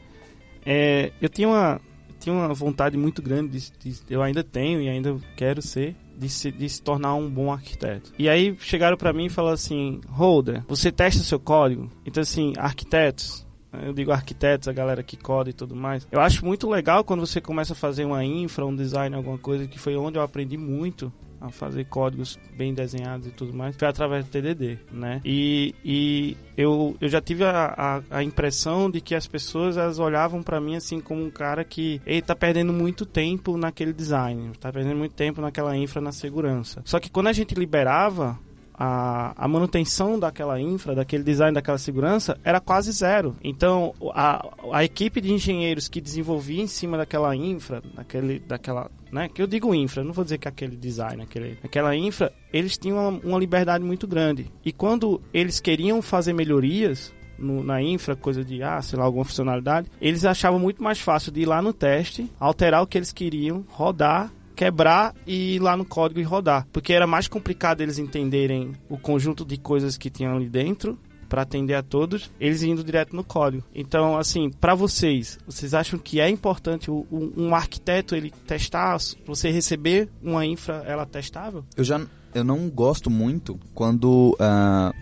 [0.66, 1.80] É, eu tinha uma,
[2.20, 6.28] tinha uma vontade muito grande, de, de- eu ainda tenho e ainda quero ser, de
[6.28, 8.12] se, de se tornar um bom arquiteto.
[8.18, 11.90] E aí chegaram para mim e falaram assim, Holder, você testa seu código?
[12.06, 13.43] Então assim, arquitetos,
[13.82, 16.06] eu digo arquitetos, a galera que coda e tudo mais.
[16.10, 19.66] Eu acho muito legal quando você começa a fazer uma infra, um design, alguma coisa,
[19.66, 23.86] que foi onde eu aprendi muito a fazer códigos bem desenhados e tudo mais, foi
[23.86, 25.20] através do TDD, né?
[25.24, 27.74] E, e eu, eu já tive a,
[28.10, 31.62] a, a impressão de que as pessoas elas olhavam para mim assim como um cara
[31.62, 36.12] que ele tá perdendo muito tempo naquele design, tá perdendo muito tempo naquela infra na
[36.12, 36.80] segurança.
[36.84, 38.38] Só que quando a gente liberava
[38.74, 43.36] a, a, manutenção daquela infra, daquele design, daquela segurança, era quase zero.
[43.42, 49.28] Então, a, a equipe de engenheiros que desenvolvia em cima daquela infra, daquele, daquela, né,
[49.28, 52.98] que eu digo infra, não vou dizer que aquele design, aquele, aquela infra, eles tinham
[52.98, 54.50] uma, uma liberdade muito grande.
[54.64, 59.24] E quando eles queriam fazer melhorias, no, na infra, coisa de, ah, sei lá, alguma
[59.24, 63.12] funcionalidade, eles achavam muito mais fácil de ir lá no teste, alterar o que eles
[63.12, 66.66] queriam, rodar quebrar e ir lá no código e rodar.
[66.72, 71.42] Porque era mais complicado eles entenderem o conjunto de coisas que tinham ali dentro para
[71.42, 73.64] atender a todos, eles indo direto no código.
[73.74, 77.04] Então, assim, para vocês, vocês acham que é importante um,
[77.36, 81.64] um, arquiteto ele testar, você receber uma infra ela testável?
[81.76, 82.00] Eu já
[82.34, 84.94] eu não gosto muito quando uh,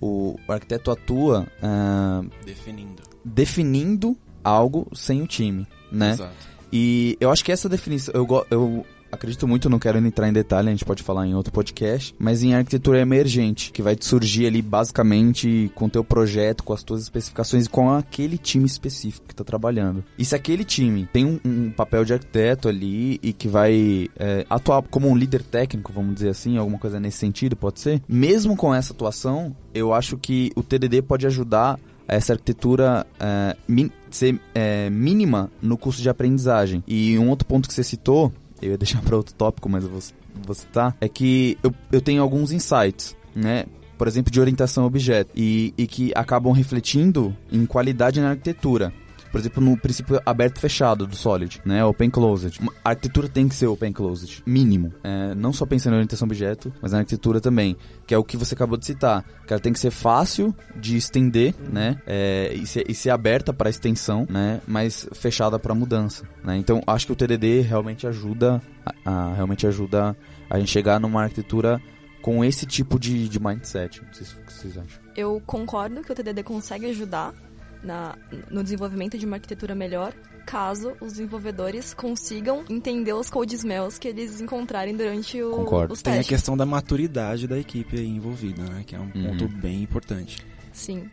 [0.00, 6.12] o arquiteto atua uh, definindo definindo algo sem o time, né?
[6.12, 6.49] Exato.
[6.72, 10.68] E eu acho que essa definição, eu, eu acredito muito, não quero entrar em detalhe,
[10.68, 14.62] a gente pode falar em outro podcast, mas em arquitetura emergente, que vai surgir ali
[14.62, 19.32] basicamente com o teu projeto, com as tuas especificações e com aquele time específico que
[19.32, 20.04] está trabalhando.
[20.18, 24.46] E se aquele time tem um, um, papel de arquiteto ali e que vai é,
[24.48, 28.02] atuar como um líder técnico, vamos dizer assim, alguma coisa nesse sentido, pode ser?
[28.08, 31.78] Mesmo com essa atuação, eu acho que o TDD pode ajudar
[32.16, 36.82] essa arquitetura é, min, ser é, mínima no custo de aprendizagem.
[36.86, 39.90] E um outro ponto que você citou, eu ia deixar para outro tópico, mas eu
[39.90, 40.00] vou,
[40.44, 43.64] vou citar, é que eu, eu tenho alguns insights, né?
[43.96, 48.92] Por exemplo, de orientação a objeto, e, e que acabam refletindo em qualidade na arquitetura
[49.30, 51.84] por exemplo, no princípio aberto fechado do Solid, né?
[51.84, 52.60] Open Closed.
[52.84, 54.92] A arquitetura tem que ser Open Closed, mínimo.
[55.02, 58.36] É, não só pensando em orientação objeto, mas na arquitetura também, que é o que
[58.36, 59.24] você acabou de citar.
[59.46, 61.72] Que ela tem que ser fácil de estender, uhum.
[61.72, 62.02] né?
[62.06, 64.60] É, e, ser, e ser aberta para extensão, né?
[64.66, 66.56] Mas fechada para mudança, né?
[66.56, 70.16] Então, acho que o TDD realmente ajuda, a, a, realmente ajuda
[70.48, 71.80] a gente chegar numa arquitetura
[72.20, 74.02] com esse tipo de, de mindset.
[74.02, 75.00] Não sei se vocês acham.
[75.16, 77.34] Eu concordo que o TDD consegue ajudar,
[77.82, 78.16] na,
[78.50, 80.12] no desenvolvimento de uma arquitetura melhor,
[80.46, 85.94] caso os desenvolvedores consigam entender os code smells que eles encontrarem durante o, Concordo.
[85.94, 86.26] os testes.
[86.26, 88.84] Tem a questão da maturidade da equipe aí envolvida, né?
[88.86, 89.38] Que é um uhum.
[89.38, 90.44] ponto bem importante.
[90.72, 91.08] Sim.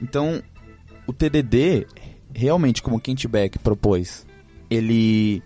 [0.00, 0.42] Então,
[1.06, 1.86] o TDD,
[2.32, 4.26] realmente, como o Kentback propôs,
[4.70, 5.42] ele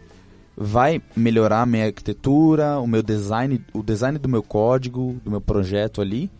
[0.57, 5.41] vai melhorar a minha arquitetura, o meu design, o design do meu código, do meu
[5.41, 6.31] projeto ali,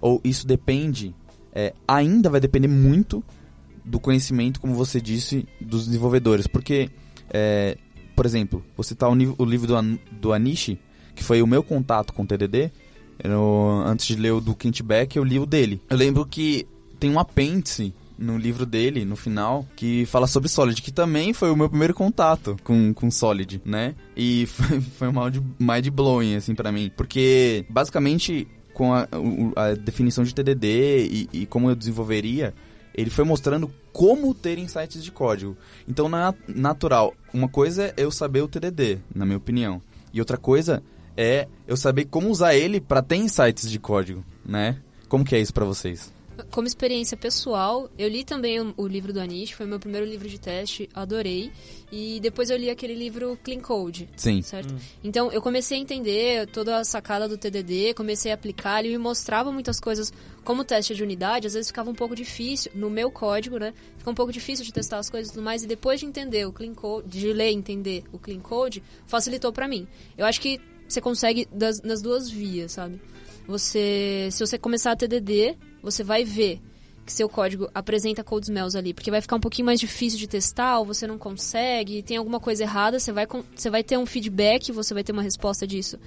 [0.00, 1.14] ou isso depende,
[1.52, 3.22] é, ainda vai depender muito
[3.84, 6.46] do conhecimento, como você disse, dos desenvolvedores.
[6.46, 6.90] Porque,
[7.30, 7.76] é,
[8.14, 10.78] por exemplo, vou citar o, o livro do, An do Anishi,
[11.14, 12.70] que foi o meu contato com o TDD.
[13.22, 15.80] Eu, antes de ler o do Kent Beck, eu li o dele.
[15.90, 16.66] Eu lembro que
[16.98, 21.50] tem um apêndice no livro dele, no final, que fala sobre Solid, que também foi
[21.50, 23.94] o meu primeiro contato com, com Solid, né?
[24.14, 25.12] E foi, foi um
[25.58, 26.90] mind blowing, assim, para mim.
[26.94, 28.46] Porque, basicamente,
[28.80, 29.06] com a,
[29.56, 32.54] a definição de TDD e, e, como eu desenvolveria,
[32.94, 35.54] ele foi mostrando como ter insights de código.
[35.86, 39.82] Então, na natural, uma coisa é eu saber o TDD, na minha opinião,
[40.14, 40.82] e outra coisa
[41.14, 44.78] é eu saber como usar ele para ter insights de código, né?
[45.10, 46.10] Como que é isso para vocês?
[46.50, 50.28] Como experiência pessoal, eu li também o, o, livro do Anish, foi meu primeiro livro
[50.28, 51.52] de teste, adorei.
[51.92, 54.08] E depois eu li aquele livro Clean Code.
[54.16, 54.42] Sim.
[54.42, 54.72] Certo?
[54.72, 54.78] Hum.
[55.02, 58.98] Então eu comecei a entender toda a sacada do TDD, comecei a aplicar, ele me
[58.98, 60.12] mostrava muitas coisas
[60.44, 63.74] como teste de unidade, às vezes ficava um pouco difícil, no meu código, né?
[63.98, 66.46] Fica um pouco difícil de testar as coisas e tudo mais, e depois de entender
[66.46, 69.86] o Clean Code, de ler e entender o Clean Code, facilitou para mim.
[70.16, 73.00] Eu acho que você consegue das, nas duas vias, sabe?
[73.46, 76.60] Você, se você começar a TDD, você vai ver
[77.04, 80.28] que seu código apresenta code smells ali, porque vai ficar um pouquinho mais difícil de
[80.28, 84.06] testar, ou você não consegue, tem alguma coisa errada, você vai, você vai ter um
[84.06, 85.98] feedback, você vai ter uma resposta disso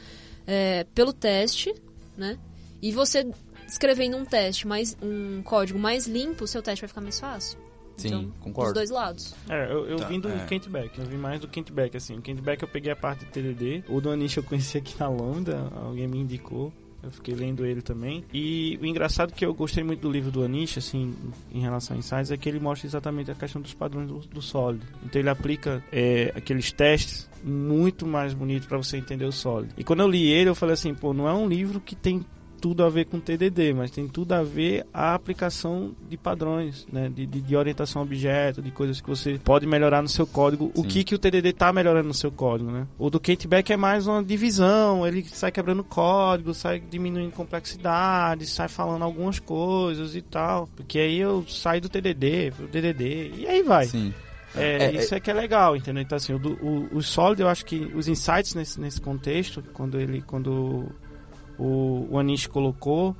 [0.47, 1.73] é, pelo teste,
[2.17, 2.37] né?
[2.81, 3.29] E você
[3.67, 7.59] escrevendo um teste, mais um código mais limpo, seu teste vai ficar mais fácil.
[7.97, 8.73] Sim, então, concordo.
[8.73, 9.35] Dos dois lados.
[9.49, 10.45] É, eu, eu tá, vim do é.
[10.45, 12.17] Kentback, eu vim mais do Kentback, assim.
[12.17, 15.07] O Kentback eu peguei a parte de TDD, o do Anish eu conheci aqui na
[15.07, 16.73] Lambda, alguém me indicou.
[17.03, 18.23] Eu fiquei lendo ele também.
[18.33, 21.13] E o engraçado que eu gostei muito do livro do Anish, assim,
[21.51, 24.41] em relação a insights, é que ele mostra exatamente a questão dos padrões do, do
[24.41, 24.85] sólido.
[25.03, 29.73] Então ele aplica é, aqueles testes muito mais bonitos para você entender o sólido.
[29.77, 32.21] E quando eu li ele, eu falei assim, pô, não é um livro que tem
[32.63, 37.11] tudo a ver com TDD, mas tem tudo a ver a aplicação de padrões, né?
[37.13, 40.71] De, de, de orientação a objeto, de coisas que você pode melhorar no seu código.
[40.73, 40.87] O Sim.
[40.87, 42.87] que, que o TDD está melhorando no seu código, né?
[42.97, 48.47] O do Kate Beck é mais uma divisão, ele sai quebrando código, sai diminuindo complexidade,
[48.47, 50.69] sai falando algumas coisas e tal.
[50.73, 53.87] Porque aí eu saio do TDD pro DDD e aí vai.
[53.87, 54.13] Sim.
[54.55, 56.01] É, É, isso é que é legal, entendeu?
[56.01, 59.99] Então, assim, o, o, o Solid, eu acho que os insights nesse, nesse contexto, quando
[59.99, 60.89] ele, quando
[61.57, 63.15] o, o Anish colocou,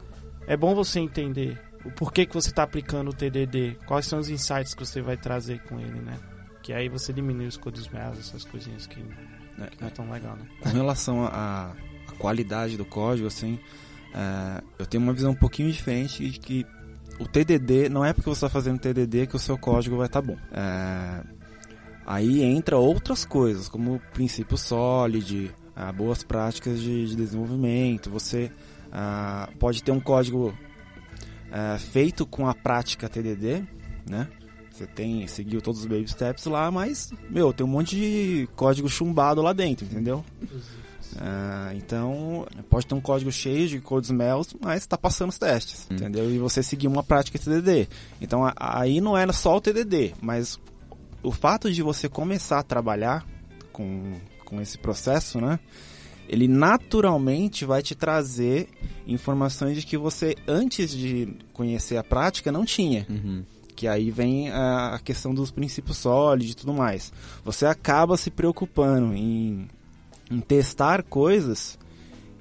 [0.47, 4.29] é bom você entender o porquê que você está aplicando o TDD, quais são os
[4.29, 6.17] insights que você vai trazer com ele, né?
[6.61, 9.03] Que aí você diminui os codes meus, essas coisinhas que,
[9.59, 10.47] É, que não é tão legal, né?
[10.61, 11.75] com relação à
[12.17, 13.59] qualidade do código, assim,
[14.13, 16.65] é, eu tenho uma visão um pouquinho diferente de que
[17.19, 20.21] o TDD, não é porque você está fazendo TDD que o seu código vai estar
[20.21, 20.37] bom.
[20.51, 21.21] É,
[22.05, 28.09] aí entra outras coisas, como princípio Solid, ah, boas práticas de, de desenvolvimento.
[28.09, 28.51] Você
[28.91, 30.53] ah, pode ter um código
[31.51, 33.63] ah, feito com a prática TDD,
[34.09, 34.27] né?
[34.71, 38.89] Você tem, seguiu todos os baby steps lá, mas, meu, tem um monte de código
[38.89, 40.25] chumbado lá dentro, entendeu?
[41.19, 45.87] Ah, então, pode ter um código cheio de codes mels, mas está passando os testes,
[45.91, 45.95] Hum.
[45.95, 46.29] entendeu?
[46.33, 47.87] E você seguir uma prática TDD.
[48.19, 50.59] Então, a- aí não era só o TDD, mas
[51.21, 53.23] o fato de você começar a trabalhar
[53.71, 54.13] com,
[54.53, 55.59] com esse processo, né?
[56.29, 58.69] Ele naturalmente vai te trazer
[59.05, 63.05] informações de que você, antes de conhecer a prática, não tinha.
[63.09, 63.43] Uhum.
[63.75, 67.11] Que aí vem a questão dos princípios sólidos e tudo mais.
[67.43, 69.67] Você acaba se preocupando em,
[70.31, 71.77] em testar coisas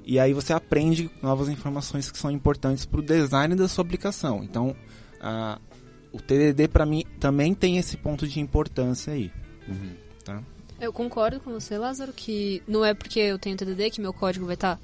[0.05, 4.44] e aí você aprende novas informações que são importantes para o design da sua aplicação.
[4.44, 4.77] Então,
[5.20, 5.59] a-
[6.12, 9.33] o TDD para mim também tem esse ponto de importância aí.
[9.66, 9.92] Uhum.
[10.83, 14.47] Eu concordo com você, Lázaro, que não é porque eu tenho TDD que meu código
[14.47, 14.81] vai estar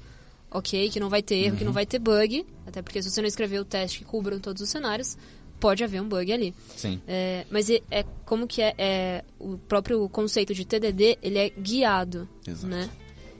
[0.49, 2.45] ok, que não vai ter erro, que não vai ter bug.
[2.65, 5.17] Até porque se você não escrever o teste que cubra todos os cenários,
[5.59, 6.55] pode haver um bug ali.
[6.77, 7.01] Sim.
[7.05, 11.49] É, mas é, é como que é, é o próprio conceito de TDD, ele é
[11.49, 12.67] guiado, Exato.
[12.67, 12.89] né?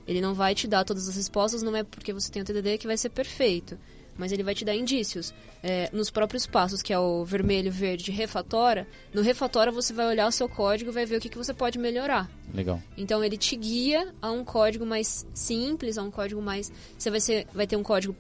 [0.06, 2.78] Ele não vai te dar todas as respostas, não é porque você tem o TDD
[2.78, 3.78] que vai ser perfeito,
[4.20, 5.34] mas ele vai te dar indícios.
[5.64, 10.28] É, nos próprios passos, que é o vermelho, verde, refatora, no refatora você vai olhar
[10.28, 12.30] o seu código e vai ver o que, que você pode melhorar.
[12.54, 12.82] Legal.
[12.98, 16.72] Então ele te guia a um código mais simples, a um código mais.
[16.98, 18.16] Você vai, ser, vai ter um código.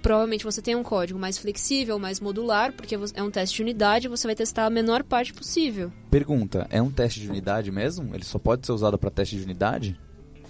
[0.00, 4.08] Provavelmente você tem um código mais flexível, mais modular, porque é um teste de unidade,
[4.08, 5.92] você vai testar a menor parte possível.
[6.10, 8.12] Pergunta, é um teste de unidade mesmo?
[8.12, 9.96] Ele só pode ser usado para teste de unidade?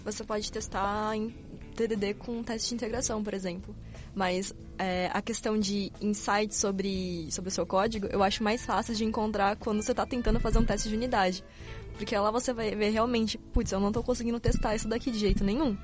[0.04, 1.34] Você pode testar em
[1.76, 3.74] TDD com um teste de integração, por exemplo.
[4.14, 8.94] Mas é, a questão de insights sobre, sobre o seu código, eu acho mais fácil
[8.94, 11.44] de encontrar quando você está tentando fazer um teste de unidade.
[11.96, 15.18] Porque lá você vai ver realmente, putz, eu não estou conseguindo testar isso daqui de
[15.18, 15.77] jeito nenhum.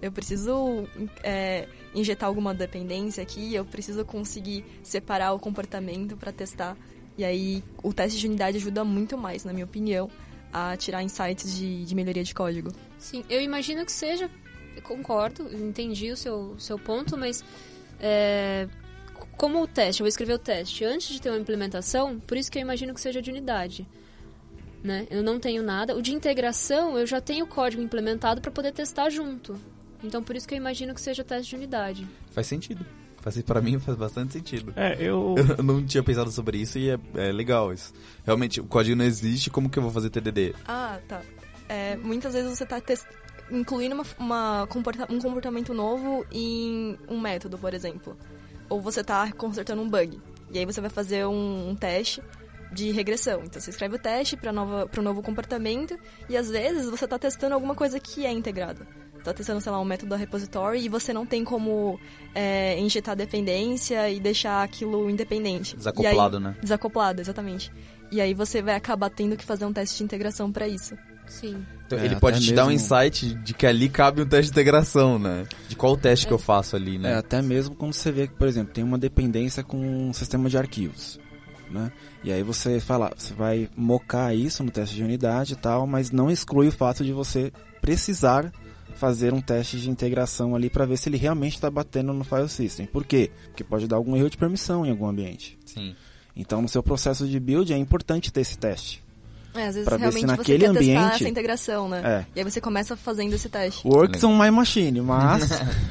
[0.00, 0.88] Eu preciso
[1.22, 6.76] é, injetar alguma dependência aqui, eu preciso conseguir separar o comportamento para testar.
[7.16, 10.10] E aí, o teste de unidade ajuda muito mais, na minha opinião,
[10.52, 12.72] a tirar insights de, de melhoria de código.
[12.98, 14.28] Sim, eu imagino que seja.
[14.92, 17.44] Eu Concordo, entendi o seu, seu ponto, mas.
[18.00, 18.68] é,
[19.36, 22.50] como o teste, eu vou escrever o teste antes de ter uma implementação, por isso
[22.50, 23.86] que eu imagino que seja de unidade.
[24.82, 25.06] Né?
[25.10, 25.96] Eu não tenho nada.
[25.96, 29.56] O de integração, eu já tenho o código implementado para poder testar junto.
[30.02, 32.06] Então, por isso que eu imagino que seja teste de unidade.
[32.32, 32.84] Faz sentido.
[33.20, 34.72] Faz, pra mim faz bastante sentido.
[34.74, 35.36] É, eu.
[35.56, 37.92] Eu não tinha pensado sobre isso e é, é legal isso.
[38.24, 40.56] Realmente, o código não existe, como que eu vou fazer TDD?
[40.66, 41.22] Ah, tá.
[41.68, 42.80] É, muitas vezes você está
[43.52, 48.16] incluindo uma, uma comporta- um comportamento novo em um método, por exemplo.
[48.68, 50.20] Ou você está consertando um bug.
[50.50, 52.22] E aí você vai fazer um, um teste
[52.72, 53.42] de regressão.
[53.44, 57.54] Então você escreve o teste para o novo comportamento e às vezes você está testando
[57.54, 58.86] alguma coisa que é integrada.
[59.22, 62.00] Tá testando, sei lá, um método da repository e você não tem como
[62.34, 65.76] é, injetar dependência e deixar aquilo independente.
[65.76, 66.56] Desacoplado, aí- né?
[66.60, 67.70] Desacoplado, exatamente.
[68.10, 70.96] E aí você vai acabar tendo que fazer um teste de integração para isso.
[71.32, 71.64] Sim.
[71.86, 74.46] Então, É, ele pode te dar um mesmo- insight de que ali cabe um teste
[74.46, 75.46] de integração, né?
[75.68, 77.14] De qual teste que eu faço ali, É, né?
[77.16, 80.56] até mesmo quando você vê que, por exemplo, tem uma dependência com um sistema de
[80.56, 81.18] arquivos,
[81.70, 81.90] né?
[82.22, 86.10] E aí você fala, você vai mocar isso no teste de unidade e tal, mas
[86.10, 88.52] não exclui o fato de você precisar
[88.94, 92.48] fazer um teste de integração ali para ver se ele realmente está batendo no file
[92.48, 92.86] system.
[92.86, 93.30] Por quê?
[93.48, 95.58] Porque pode dar algum erro de permissão em algum ambiente.
[95.66, 95.94] Sim.
[96.36, 99.01] Então, no seu processo de build é importante ter esse teste.
[99.54, 102.02] É, às vezes Pra ver se realmente você naquele quer testar ambiente- essa integração, né?
[102.04, 102.26] É.
[102.34, 103.86] E aí você começa fazendo esse teste.
[103.86, 105.48] Works on my machine, mas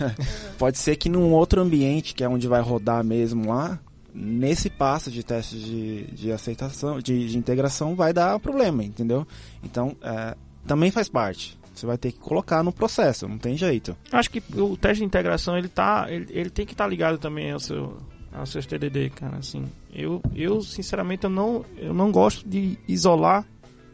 [0.57, 3.79] pode ser que num outro ambiente, que é onde vai rodar mesmo lá,
[4.13, 9.25] nesse passo de teste de, de aceitação, de, de integração, vai dar problema, entendeu?
[9.63, 10.35] Então, é,
[10.65, 11.57] também faz parte.
[11.73, 13.95] você vai ter que colocar no processo, não tem jeito.
[14.11, 17.17] Acho que o teste de integração ele tá, ele, ele tem que estar tá ligado
[17.17, 17.97] também ao seu
[18.33, 19.65] aos seus TDD, cara, assim.
[19.93, 23.45] Eu, eu sinceramente eu não, eu não gosto de isolar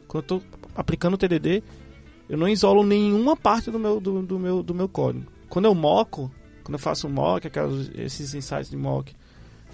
[0.08, 0.41] quando eu tô
[0.76, 1.64] aplicando o TDD,
[2.30, 5.26] eu não isolo nenhuma parte do meu do, do meu do meu código.
[5.49, 6.32] Quando eu moco,
[6.64, 9.14] quando eu faço um mock, aquelas, esses insights de mock,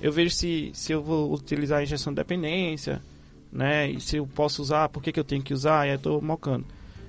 [0.01, 3.01] eu vejo se, se eu vou utilizar a injeção de dependência,
[3.51, 3.89] né?
[3.89, 5.99] E se eu posso usar, por que, que eu tenho que usar, e aí eu
[5.99, 6.65] tô mocando.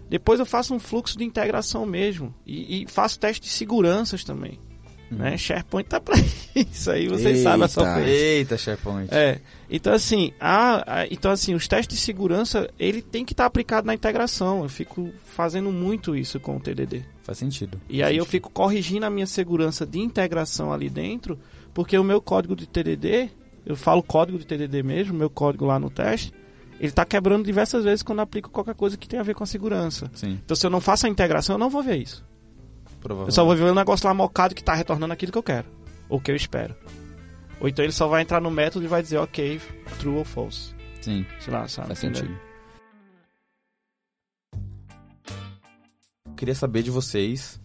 [0.08, 2.34] Depois eu faço um fluxo de integração mesmo.
[2.46, 4.60] E, e faço teste de seguranças também.
[5.10, 5.36] Né?
[5.36, 6.16] SharePoint tá pra
[6.56, 7.50] isso aí, vocês Eita.
[7.50, 9.08] sabem a sua Eita, SharePoint.
[9.12, 9.40] É.
[9.70, 13.46] Então assim, a, a, então assim, os testes de segurança, ele tem que estar tá
[13.46, 14.62] aplicado na integração.
[14.62, 17.04] Eu fico fazendo muito isso com o TDD.
[17.22, 17.80] Faz sentido.
[17.88, 21.38] E aí eu fico corrigindo a minha segurança de integração ali dentro,
[21.72, 23.30] porque o meu código de TDD,
[23.64, 26.32] eu falo código de TDD mesmo, meu código lá no teste,
[26.78, 29.44] ele está quebrando diversas vezes quando eu aplico qualquer coisa que tenha a ver com
[29.44, 30.10] a segurança.
[30.14, 30.38] Sim.
[30.44, 32.24] Então se eu não faço a integração, eu não vou ver isso.
[33.08, 35.66] Eu só vou ver um negócio lá mocado que está retornando aquilo que eu quero.
[36.08, 36.74] Ou que eu espero.
[37.60, 39.60] Ou então ele só vai entrar no método e vai dizer, ok,
[39.98, 40.74] true ou false.
[41.00, 41.26] Sim.
[41.40, 41.88] Sei lá, sabe?
[41.88, 42.34] Faz sentido.
[46.36, 47.60] Queria saber de vocês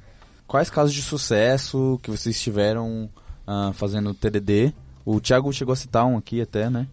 [0.48, 3.10] quais casos de sucesso que vocês tiveram
[3.48, 4.74] uh, fazendo TDD.
[5.06, 6.88] O Thiago chegou a citar um aqui até, né?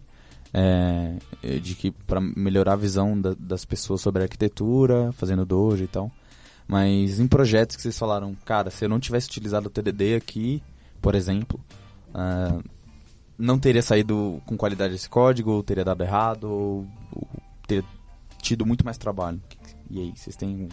[0.53, 1.17] É,
[1.61, 5.87] de que para melhorar a visão da, das pessoas sobre a arquitetura, fazendo dojo e
[5.87, 6.11] tal.
[6.67, 10.61] Mas em projetos que vocês falaram, cara, se eu não tivesse utilizado o TDD aqui,
[11.01, 11.59] por exemplo,
[12.09, 12.61] uh,
[13.37, 17.27] não teria saído com qualidade esse código, teria dado errado, ou, ou
[17.65, 17.85] teria
[18.41, 19.41] tido muito mais trabalho.
[19.89, 20.67] E aí, vocês têm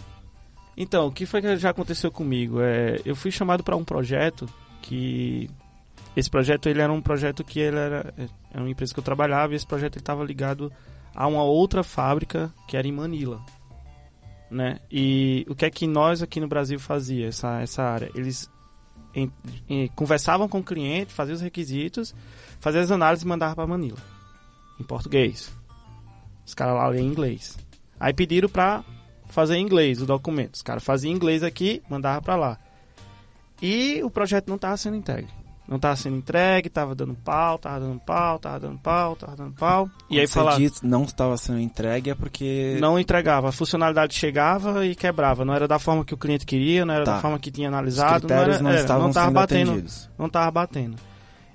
[0.77, 2.61] então, o que foi que já aconteceu comigo?
[2.61, 4.49] É, eu fui chamado para um projeto
[4.83, 5.49] que
[6.17, 9.05] esse projeto ele era um projeto que ele era, era é uma empresa que eu
[9.05, 10.73] trabalhava e esse projeto estava ligado
[11.15, 13.41] a uma outra fábrica que era em Manila,
[14.55, 14.79] né?
[14.91, 18.11] E o que é que nós aqui no Brasil fazia essa essa área?
[18.15, 18.51] Eles
[19.15, 19.31] em,
[19.69, 22.15] em, conversavam com o cliente, faziam os requisitos,
[22.61, 23.99] faziam as análises e mandavam para Manila
[24.79, 25.53] em português.
[26.47, 27.57] Os caras lá lêem inglês.
[27.99, 28.85] Aí pediram para
[29.27, 30.55] fazer em inglês o documento.
[30.55, 32.59] Os caras faziam em inglês aqui, mandava para lá.
[33.63, 35.29] E o projeto não estava sendo entregue.
[35.67, 39.53] Não estava sendo entregue, estava dando pau, estava dando pau, estava dando pau, estava dando
[39.53, 39.91] pau.
[40.11, 44.85] E aí falar diz não estava sendo entregue é porque não entregava, a funcionalidade chegava
[44.87, 47.15] e quebrava, não era da forma que o cliente queria, não era tá.
[47.15, 49.71] da forma que tinha analisado, Os não era, não era, estavam não tava sendo batendo,
[49.71, 50.11] atendidos.
[50.19, 50.97] não estava batendo.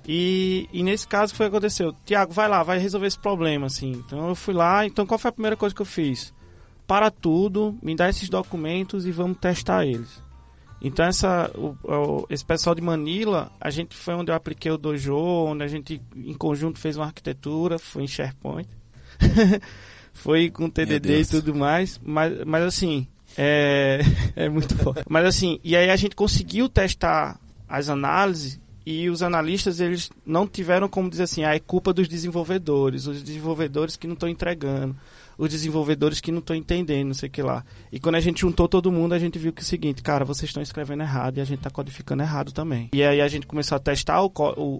[0.08, 1.94] E, e nesse caso foi o que aconteceu.
[2.04, 3.92] Tiago, vai lá, vai resolver esse problema, assim.
[3.92, 6.32] Então eu fui lá, então qual foi a primeira coisa que eu fiz?
[6.90, 10.20] para tudo, me dá esses documentos e vamos testar eles.
[10.82, 14.78] Então essa, o, o, esse pessoal de Manila, a gente foi onde eu apliquei o
[14.78, 18.68] Dojo, onde a gente em conjunto fez uma arquitetura, foi em SharePoint,
[20.14, 23.06] foi com TDD e tudo mais, mas, mas assim,
[23.36, 24.00] é,
[24.34, 25.04] é muito forte.
[25.08, 30.46] Mas assim, e aí a gente conseguiu testar as análises e os analistas eles não
[30.46, 34.96] tiveram como dizer assim, ah, é culpa dos desenvolvedores, os desenvolvedores que não estão entregando
[35.40, 37.64] os desenvolvedores que não estão entendendo, não sei o que lá.
[37.90, 40.22] E quando a gente juntou todo mundo, a gente viu que é o seguinte, cara,
[40.22, 42.90] vocês estão escrevendo errado e a gente está codificando errado também.
[42.92, 44.30] E aí a gente começou a testar o,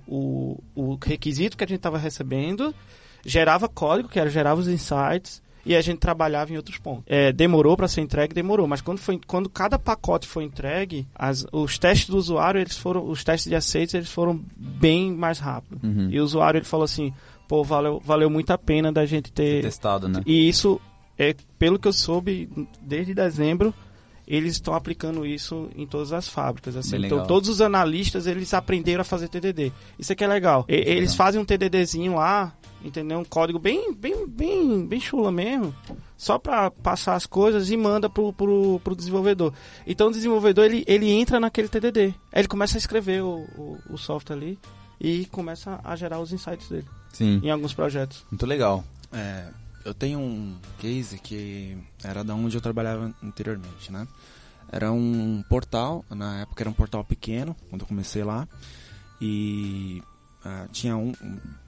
[0.07, 2.75] o, o, requisito que a gente estava recebendo,
[3.25, 7.05] gerava código, que era gerava os insights, e a gente trabalhava em outros pontos.
[7.07, 11.47] É, demorou para ser entregue, demorou, mas quando, foi, quando cada pacote foi entregue, as,
[11.53, 15.83] os testes do usuário, eles foram, os testes de aceites, eles foram bem mais rápidos.
[15.83, 16.09] Uhum.
[16.11, 17.13] E o usuário ele falou assim,
[17.49, 20.23] pô, valeu, valeu muito a pena da gente ter testado, né?
[20.25, 20.81] E isso
[21.19, 22.49] é pelo que eu soube
[22.81, 23.75] desde dezembro
[24.31, 26.77] eles estão aplicando isso em todas as fábricas.
[26.77, 27.05] Assim.
[27.05, 29.73] Então, todos os analistas, eles aprenderam a fazer TDD.
[29.99, 30.65] Isso aqui é legal.
[30.69, 32.55] E, eles fazem um TDDzinho lá,
[32.85, 33.19] entendeu?
[33.19, 35.75] Um código bem, bem, bem, bem chula mesmo,
[36.17, 39.53] só para passar as coisas e manda pro, pro, pro desenvolvedor.
[39.85, 42.15] Então, o desenvolvedor, ele, ele entra naquele TDD.
[42.33, 44.57] Aí ele começa a escrever o, o, o software ali
[45.01, 46.87] e começa a gerar os insights dele.
[47.13, 47.41] Sim.
[47.43, 48.25] Em alguns projetos.
[48.31, 48.85] Muito legal.
[49.13, 49.49] É,
[49.85, 54.07] eu tenho um case que era da onde eu trabalhava anteriormente, né?
[54.71, 58.47] Era um portal, na época era um portal pequeno, quando eu comecei lá.
[59.21, 60.03] E
[60.41, 61.13] Uh, tinha um,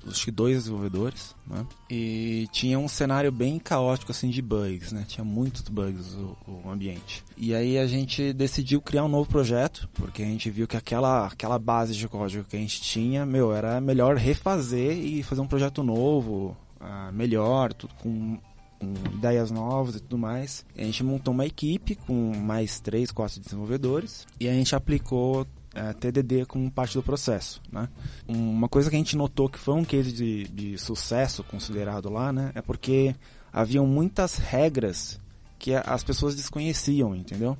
[0.08, 1.66] acho que dois desenvolvedores, né?
[1.90, 5.04] E tinha um cenário bem caótico assim de bugs, né?
[5.06, 7.22] Tinha muitos bugs o, o, ambiente.
[7.36, 11.26] E aí a gente decidiu criar um novo projeto, porque a gente viu que aquela
[11.26, 15.46] aquela base de código que a gente tinha, meu, era melhor refazer e fazer um
[15.46, 18.38] projeto novo, uh, melhor, tudo com
[18.82, 20.66] com ideias novas e tudo mais.
[20.76, 25.92] A gente montou uma equipe com mais três, quatro desenvolvedores e a gente aplicou é,
[25.92, 27.88] TDD como parte do processo, né?
[28.26, 32.32] Uma coisa que a gente notou que foi um case de, de sucesso considerado lá,
[32.32, 32.50] né?
[32.54, 33.14] É porque
[33.52, 35.20] haviam muitas regras
[35.58, 37.56] que as pessoas desconheciam, entendeu?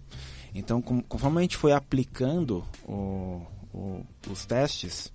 [0.55, 3.41] Então, com, conforme a gente foi aplicando o,
[3.73, 5.13] o, os testes,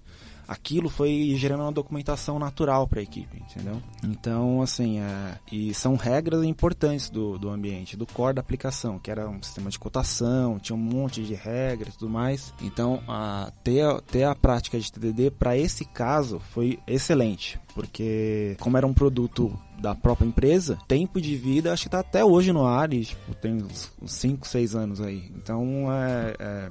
[0.48, 3.82] aquilo foi gerando uma documentação natural para a equipe, entendeu?
[4.04, 9.12] Então, assim, é, e são regras importantes do, do ambiente, do core da aplicação, que
[9.12, 12.54] era um sistema de cotação, tinha um monte de regras e tudo mais.
[12.62, 18.78] Então, a, ter, ter a prática de TDD para esse caso foi excelente, porque como
[18.78, 22.66] era um produto da própria empresa, tempo de vida acho que está até hoje no
[22.66, 25.32] ar e tipo, tem uns 5, 6 anos aí.
[25.36, 26.70] Então, é, é,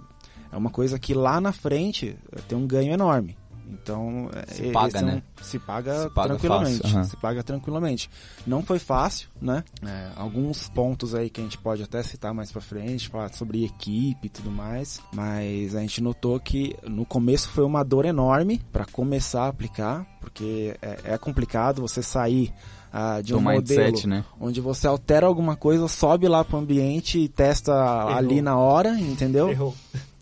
[0.53, 2.17] é uma coisa que lá na frente
[2.49, 3.37] tem um ganho enorme.
[3.69, 5.23] Então, se paga, né?
[5.43, 6.95] Se paga, se paga tranquilamente.
[6.95, 7.05] Uhum.
[7.05, 8.11] Se paga tranquilamente.
[8.47, 9.65] Não foi fácil, né?
[9.85, 13.65] É, alguns pontos aí que a gente pode até citar mais pra frente, falar sobre
[13.65, 15.01] equipe e tudo mais.
[15.13, 20.07] Mas a gente notou que no começo foi uma dor enorme para começar a aplicar,
[20.21, 22.53] porque é, é complicado você sair
[22.99, 24.25] ah, de um Do modelo mindset, né?
[24.41, 28.15] onde você altera alguma coisa, sobe lá pro ambiente e testa Errou.
[28.15, 29.51] ali na hora, entendeu?
[29.51, 29.75] Errou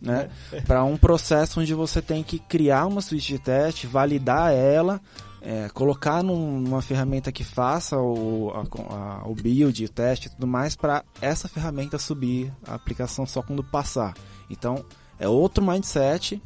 [0.04, 0.28] né?
[0.66, 5.00] para um processo onde você tem que criar uma suíte de teste, validar ela,
[5.40, 10.30] é, colocar num, numa ferramenta que faça o, a, a, o build, o teste e
[10.30, 14.14] tudo mais, para essa ferramenta subir a aplicação só quando passar.
[14.50, 14.84] Então,
[15.18, 16.42] é outro mindset,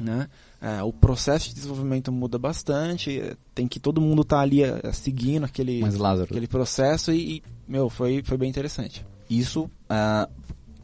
[0.00, 0.28] né?
[0.62, 3.20] É, o processo de desenvolvimento muda bastante,
[3.52, 5.82] tem que todo mundo estar tá ali é, seguindo aquele,
[6.22, 9.04] aquele processo e, e, meu, foi, foi bem interessante.
[9.28, 10.30] Isso uh,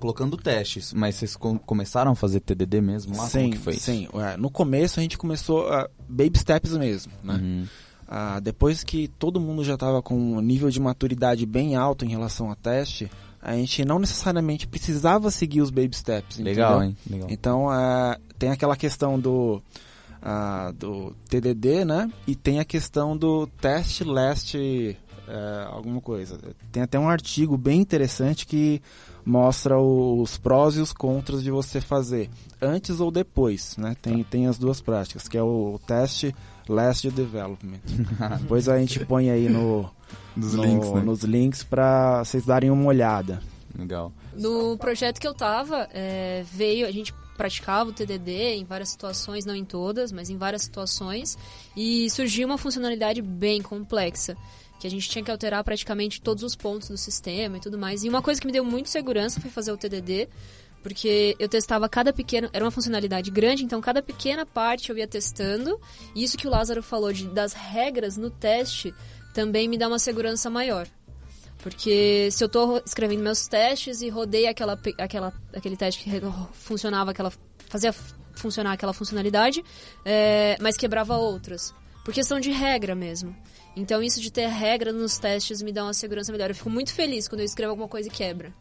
[0.00, 3.28] colocando testes, mas vocês com, começaram a fazer TDD mesmo lá?
[3.28, 4.08] Sim, Como que foi sim.
[4.14, 7.34] É, no começo a gente começou uh, baby steps mesmo, né?
[7.34, 7.66] Uhum.
[8.08, 12.08] Uh, depois que todo mundo já estava com um nível de maturidade bem alto em
[12.08, 13.08] relação a teste,
[13.40, 16.38] a gente não necessariamente precisava seguir os baby steps.
[16.38, 16.96] Legal, hein?
[17.08, 17.28] Legal.
[17.30, 19.62] Então, uh, tem aquela questão do,
[20.22, 22.10] uh, do TDD, né?
[22.26, 26.38] E tem a questão do teste last uh, alguma coisa.
[26.72, 28.82] Tem até um artigo bem interessante que
[29.24, 32.30] mostra os prós e os contras de você fazer
[32.60, 33.94] antes ou depois, né?
[34.00, 36.34] Tem, tem as duas práticas, que é o teste
[36.68, 37.80] last development.
[38.40, 39.88] depois a gente põe aí no,
[40.38, 41.00] nos no, links, né?
[41.00, 43.42] nos links para vocês darem uma olhada.
[43.76, 44.12] Legal.
[44.36, 49.44] No projeto que eu tava, é, veio, a gente praticava o TDD em várias situações,
[49.44, 51.38] não em todas, mas em várias situações,
[51.76, 54.36] e surgiu uma funcionalidade bem complexa
[54.78, 58.04] que a gente tinha que alterar praticamente todos os pontos do sistema e tudo mais.
[58.04, 60.28] E uma coisa que me deu muito segurança foi fazer o TDD,
[60.82, 65.08] porque eu testava cada pequeno, era uma funcionalidade grande, então cada pequena parte eu ia
[65.08, 65.80] testando.
[66.14, 68.94] E isso que o Lázaro falou de, das regras no teste
[69.38, 70.88] também me dá uma segurança maior.
[71.62, 76.10] Porque se eu estou escrevendo meus testes e rodei aquela, aquela, aquele teste que
[76.54, 77.32] funcionava, aquela,
[77.68, 77.92] fazia
[78.34, 79.64] funcionar aquela funcionalidade,
[80.04, 81.72] é, mas quebrava outras.
[82.04, 83.36] Por questão de regra mesmo.
[83.78, 86.50] Então, isso de ter regra nos testes me dá uma segurança melhor.
[86.50, 88.52] Eu fico muito feliz quando eu escrevo alguma coisa e quebra.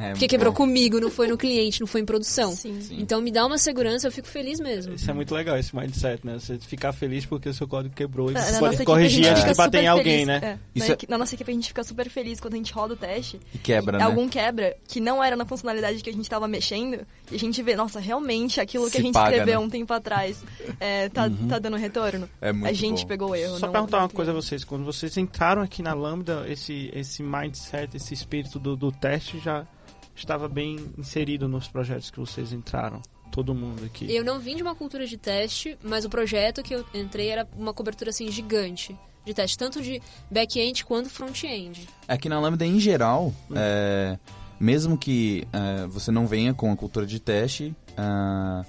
[0.00, 0.56] É, Porque quebrou bom.
[0.56, 2.52] comigo, não foi no cliente, não foi em produção.
[2.52, 2.80] Sim.
[2.80, 2.96] Sim.
[2.98, 4.94] Então, me dá uma segurança, eu fico feliz mesmo.
[4.94, 6.38] Isso é muito legal, esse mindset, né?
[6.38, 9.84] Você ficar feliz porque o seu código quebrou e você pode corrigir antes de bater
[9.84, 10.40] em alguém, né?
[10.42, 10.58] É.
[10.74, 10.98] Isso na, é...
[11.08, 13.38] na nossa equipe, a gente fica super feliz quando a gente roda o teste.
[13.54, 14.04] E quebra, e né?
[14.04, 17.62] Algum quebra, que não era na funcionalidade que a gente estava mexendo, e a gente
[17.62, 19.66] vê, nossa, realmente aquilo que Se a gente paga, escreveu né?
[19.66, 20.42] um tempo atrás
[20.80, 21.48] é, tá, uhum.
[21.48, 22.28] tá dando retorno.
[22.40, 23.08] É muito a gente bom.
[23.08, 23.58] pegou o erro.
[23.58, 27.96] Só perguntar uma coisa a vocês, quando vocês entraram aqui na Lambda esse, esse mindset,
[27.96, 29.66] esse espírito do, do teste já
[30.14, 33.00] estava bem inserido nos projetos que vocês entraram?
[33.30, 34.14] Todo mundo aqui.
[34.14, 37.48] Eu não vim de uma cultura de teste, mas o projeto que eu entrei era
[37.56, 40.00] uma cobertura assim gigante de teste, tanto de
[40.30, 41.88] back-end quanto front-end.
[42.06, 43.54] Aqui na Lambda, em geral, hum.
[43.56, 44.18] é,
[44.60, 48.64] mesmo que é, você não venha com a cultura de teste, é,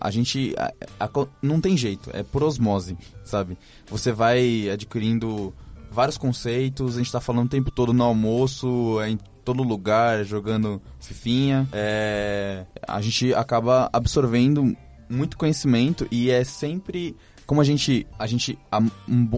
[0.00, 0.72] a gente a,
[1.04, 1.10] a,
[1.40, 3.56] não tem jeito, é por osmose, sabe?
[3.88, 5.54] Você vai adquirindo
[5.90, 10.24] vários conceitos, a gente tá falando o tempo todo no almoço, é em todo lugar,
[10.24, 11.68] jogando fifinha.
[11.72, 14.76] É, a gente acaba absorvendo
[15.08, 17.14] muito conhecimento e é sempre
[17.46, 18.80] como a gente, a gente há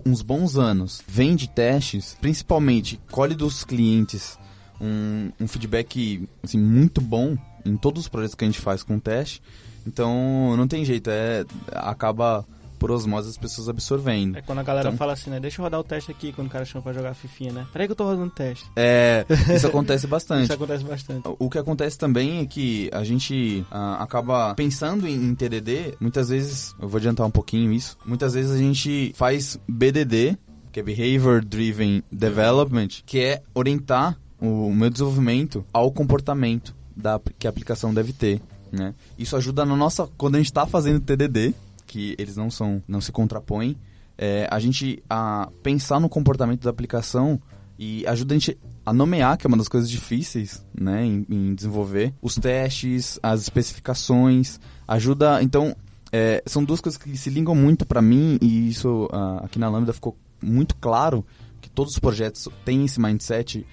[0.05, 4.39] uns bons anos vende testes, principalmente colhe dos clientes
[4.81, 8.99] um, um feedback assim, muito bom em todos os projetos que a gente faz com
[8.99, 9.43] teste.
[9.87, 12.47] Então não tem jeito, é acaba
[12.79, 14.37] por osmose as pessoas absorvendo.
[14.39, 15.41] É quando a galera então, fala assim, né?
[15.41, 17.67] Deixa eu rodar o teste aqui quando o cara chama pra jogar fifinha, né?
[17.73, 18.71] Peraí que eu tô rodando o teste.
[18.77, 19.25] É,
[19.55, 20.45] isso acontece bastante.
[20.45, 21.23] isso acontece bastante.
[21.39, 26.29] O que acontece também é que a gente ah, acaba pensando em, em, TDD, muitas
[26.29, 30.37] vezes, eu vou adiantar um pouquinho isso, muitas vezes a gente faz BDD,
[30.73, 37.47] que é Behavior Driven Development, que é orientar o meu desenvolvimento ao comportamento da, que
[37.47, 38.41] a aplicação deve ter.
[38.73, 38.95] Né?
[39.19, 40.09] Isso ajuda na nossa.
[40.17, 41.55] Quando a gente está fazendo TDD,
[41.87, 43.77] que eles não são, não se contrapõem,
[44.19, 47.41] é, a gente a pensar no comportamento da aplicação
[47.79, 51.55] e ajuda a gente a nomear, que é uma das coisas difíceis, né, em, em
[51.55, 55.77] desenvolver, os testes, as especificações, ajuda, então,
[56.13, 59.69] é, são duas coisas que se ligam muito para mim e isso uh, aqui na
[59.69, 61.25] Lambda ficou muito claro
[61.61, 63.67] que todos os projetos têm esse mindset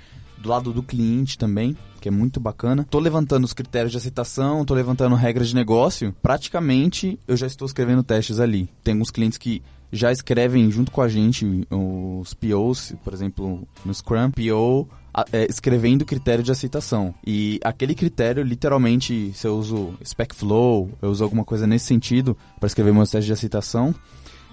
[0.44, 2.86] do lado do cliente também, que é muito bacana.
[2.90, 6.14] Tô levantando os critérios de aceitação, tô levantando regras de negócio.
[6.22, 8.70] Praticamente eu já estou escrevendo testes ali.
[8.84, 13.94] Tem alguns clientes que já escrevem junto com a gente os POs, por exemplo, no
[13.94, 14.90] Scrum, PO
[15.32, 17.16] é, escrevendo critério de aceitação.
[17.26, 22.36] E aquele critério, literalmente, se eu uso Spec Flow, eu uso alguma coisa nesse sentido
[22.60, 23.96] para escrever meus testes de aceitação,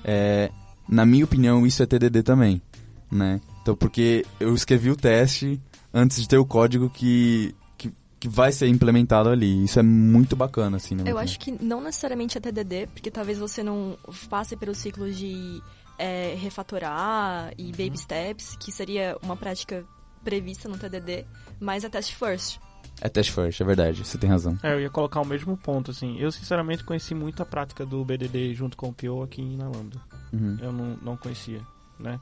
[0.05, 0.53] é,
[0.89, 2.63] na minha opinião, isso é TDD também,
[3.11, 3.41] né?
[3.63, 5.61] Então, porque eu escrevi o teste
[5.93, 9.65] antes de ter o código que, que, que vai ser implementado ali.
[9.65, 11.05] Isso é muito bacana, assim, né?
[11.07, 13.97] Eu acho que não necessariamente é TDD, porque talvez você não
[14.29, 15.63] passe pelo ciclo de
[15.99, 19.85] é, refatorar e baby steps, que seria uma prática
[20.25, 21.27] prevista no TDD,
[21.59, 22.59] mas é test first.
[23.01, 24.59] É test first, é verdade, você tem razão.
[24.63, 26.19] É, eu ia colocar o mesmo ponto, assim.
[26.19, 30.01] Eu, sinceramente, conheci muito a prática do BDD junto com o PO aqui na Lambda.
[30.33, 30.59] Uhum.
[30.61, 31.61] Eu não, não conhecia,
[31.99, 32.21] né?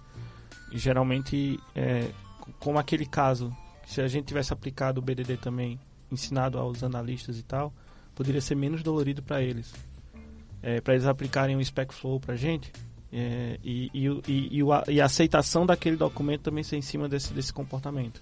[0.70, 2.10] E, geralmente, é,
[2.58, 3.54] como aquele caso,
[3.86, 5.78] se a gente tivesse aplicado o BDD também,
[6.10, 7.72] ensinado aos analistas e tal,
[8.14, 9.72] poderia ser menos dolorido para eles.
[10.62, 12.72] É, para eles aplicarem o Spec Flow para a gente,
[13.12, 17.52] é, e, e, e, e, a aceitação daquele documento também ser em cima desse, desse
[17.52, 18.20] comportamento.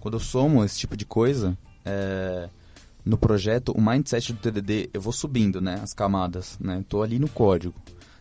[0.00, 2.48] Quando eu somo esse tipo de coisa, é,
[3.04, 7.18] no projeto, o mindset do TDD, eu vou subindo, né, as camadas, né, tô ali
[7.18, 7.74] no código,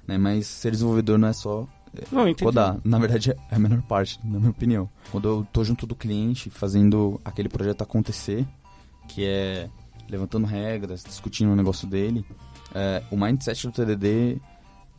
[0.06, 3.82] né, mas ser desenvolvedor não é só é, não, codar, na verdade é a menor
[3.84, 4.90] parte, na minha opinião.
[5.12, 8.46] Quando eu tô junto do cliente, fazendo aquele projeto acontecer,
[9.08, 9.70] que é
[10.10, 12.26] levantando regras, discutindo o negócio dele,
[12.74, 14.40] é, o mindset do TDD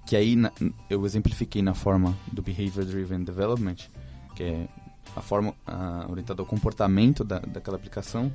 [0.07, 0.51] que aí na,
[0.89, 3.77] eu exemplifiquei na forma do Behavior Driven Development,
[4.35, 4.69] que é
[5.15, 5.55] a forma
[6.09, 8.33] orientada ao comportamento da, daquela aplicação.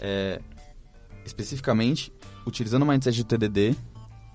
[0.00, 0.40] É,
[1.24, 2.12] especificamente,
[2.46, 3.76] utilizando o mindset do TDD,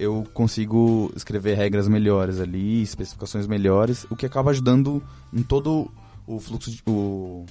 [0.02, 5.92] eu consigo escrever regras melhores ali, especificações melhores, o que acaba ajudando em todo
[6.26, 7.46] o fluxo, de, o,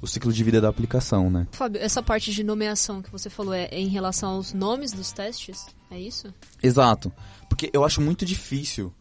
[0.00, 1.48] o ciclo de vida da aplicação, né?
[1.50, 5.66] Fábio, essa parte de nomeação que você falou é em relação aos nomes dos testes?
[5.90, 6.32] É isso?
[6.62, 7.12] Exato.
[7.48, 8.94] Porque eu acho muito difícil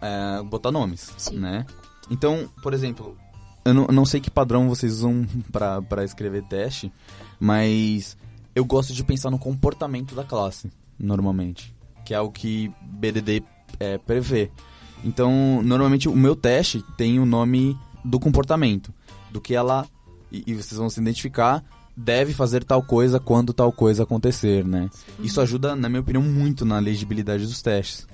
[0.00, 1.40] é, botar nomes, Sim.
[1.40, 1.66] né?
[2.08, 3.18] Então, por exemplo,
[3.64, 6.92] eu não, não sei que padrão vocês usam para escrever teste,
[7.40, 8.16] mas
[8.54, 11.71] eu gosto de pensar no comportamento da classe, normalmente.
[12.04, 13.42] Que é o que BDD
[13.78, 14.50] é, prevê.
[15.04, 18.92] Então, normalmente o meu teste tem o nome do comportamento,
[19.30, 19.86] do que ela
[20.30, 21.62] e, e vocês vão se identificar,
[21.96, 24.82] deve fazer tal coisa quando tal coisa acontecer, né?
[25.18, 25.24] Uhum.
[25.24, 28.06] Isso ajuda, na minha opinião, muito na legibilidade dos testes.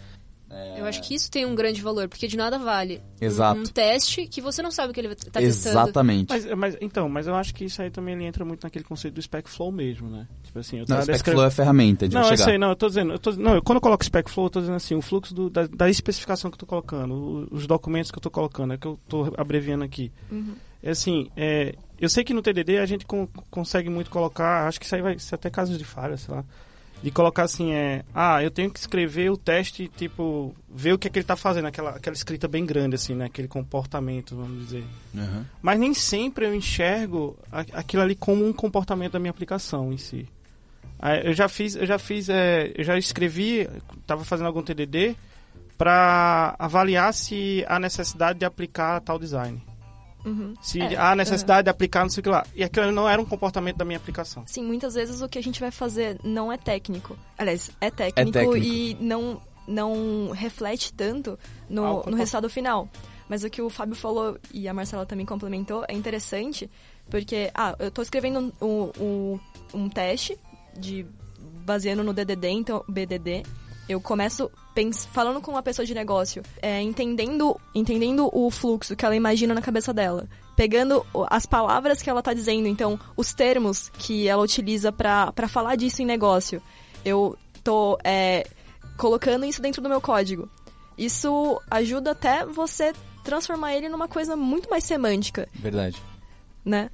[0.50, 0.80] É...
[0.80, 3.60] Eu acho que isso tem um grande valor, porque de nada vale Exato.
[3.60, 5.78] Um, teste que você não sabe o que ele está testando.
[5.78, 6.28] Exatamente.
[6.28, 9.14] Mas, mas, então, mas eu acho que isso aí também ele entra muito naquele conceito
[9.14, 10.26] do Spec Flow mesmo, né?
[10.44, 11.32] Tipo assim, eu não, Spec descre...
[11.32, 12.34] Flow é ferramenta de Não, chegar.
[12.34, 14.50] eu sei, não, eu tô dizendo, eu tô, não, quando eu coloco Spec Flow, eu
[14.50, 18.10] tô dizendo assim, o fluxo do, da, da, especificação que eu tô colocando, os documentos
[18.10, 20.10] que eu tô colocando, é que eu tô abreviando aqui.
[20.30, 20.54] Uhum.
[20.82, 23.04] É assim, é, eu sei que no TDD a gente
[23.50, 26.44] consegue muito colocar, acho que isso aí vai ser até casos de falha, sei lá
[27.02, 31.06] de colocar assim, é, ah, eu tenho que escrever o teste, tipo, ver o que
[31.06, 33.26] é que ele está fazendo, aquela, aquela escrita bem grande, assim, né?
[33.26, 34.84] Aquele comportamento, vamos dizer.
[35.14, 35.44] Uhum.
[35.62, 40.28] Mas nem sempre eu enxergo aquilo ali como um comportamento da minha aplicação em si.
[41.24, 43.68] Eu já fiz, eu já fiz, é, eu já escrevi,
[44.00, 45.14] estava fazendo algum TDD
[45.76, 49.62] para avaliar se há necessidade de aplicar tal design.
[50.24, 50.54] Uhum.
[50.60, 51.64] Se é, há necessidade uhum.
[51.64, 52.46] de aplicar, não sei o que lá.
[52.54, 54.44] E aquilo não era um comportamento da minha aplicação.
[54.46, 57.16] Sim, muitas vezes o que a gente vai fazer não é técnico.
[57.36, 58.56] Aliás, é técnico, é técnico.
[58.56, 61.38] e não, não reflete tanto
[61.68, 62.88] no, ah, no resultado final.
[63.28, 66.70] Mas o que o Fábio falou e a Marcela também complementou é interessante,
[67.10, 69.40] porque, ah, eu estou escrevendo um, um,
[69.74, 70.38] um teste
[70.76, 71.06] de
[71.64, 73.42] baseando no DDD, então BDD,
[73.88, 74.50] eu começo
[75.10, 79.60] falando com uma pessoa de negócio, é, entendendo, entendendo o fluxo que ela imagina na
[79.60, 84.92] cabeça dela, pegando as palavras que ela tá dizendo, então os termos que ela utiliza
[84.92, 86.62] para falar disso em negócio.
[87.04, 88.46] Eu tô é,
[88.96, 90.48] colocando isso dentro do meu código.
[90.96, 92.92] Isso ajuda até você
[93.24, 95.48] transformar ele numa coisa muito mais semântica.
[95.54, 96.00] Verdade.
[96.64, 96.90] Né?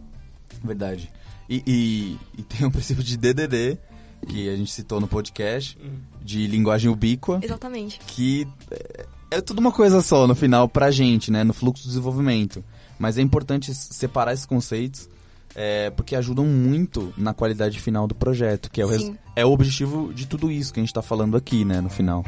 [0.62, 1.12] Verdade.
[1.48, 3.78] E, e, e tem um princípio de DDD
[4.24, 5.98] que a gente citou no podcast, uhum.
[6.22, 7.40] de linguagem ubíqua.
[7.42, 8.00] Exatamente.
[8.06, 11.44] Que é, é tudo uma coisa só no final pra gente, né?
[11.44, 12.64] No fluxo do desenvolvimento.
[12.98, 15.08] Mas é importante separar esses conceitos
[15.54, 20.12] é, porque ajudam muito na qualidade final do projeto, que é o, é o objetivo
[20.12, 22.24] de tudo isso que a gente está falando aqui, né, no final.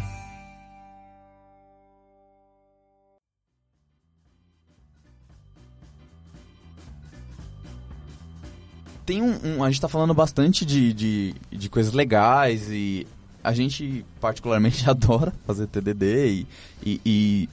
[9.07, 13.07] Tem um, um- A gente tá falando bastante de, de, de coisas legais e
[13.43, 16.47] a gente particularmente adora fazer TDD e,
[16.85, 17.49] e, e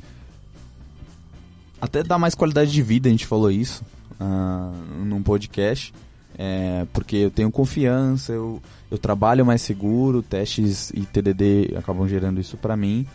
[1.80, 3.84] até dá mais qualidade de vida, a gente falou isso
[4.20, 4.72] ah,
[5.06, 5.93] num podcast.
[6.36, 12.41] É, porque eu tenho confiança, eu, eu trabalho mais seguro, testes e TDD acabam gerando
[12.41, 13.06] isso pra mim,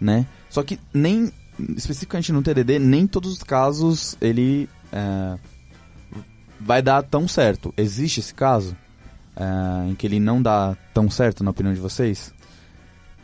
[0.00, 0.24] né?
[0.48, 1.32] Só que nem,
[1.76, 5.36] especificamente no TDD, nem todos os casos ele é,
[6.60, 7.72] vai dar tão certo.
[7.76, 8.76] Existe esse caso
[9.36, 12.32] é, em que ele não dá tão certo, na opinião de vocês?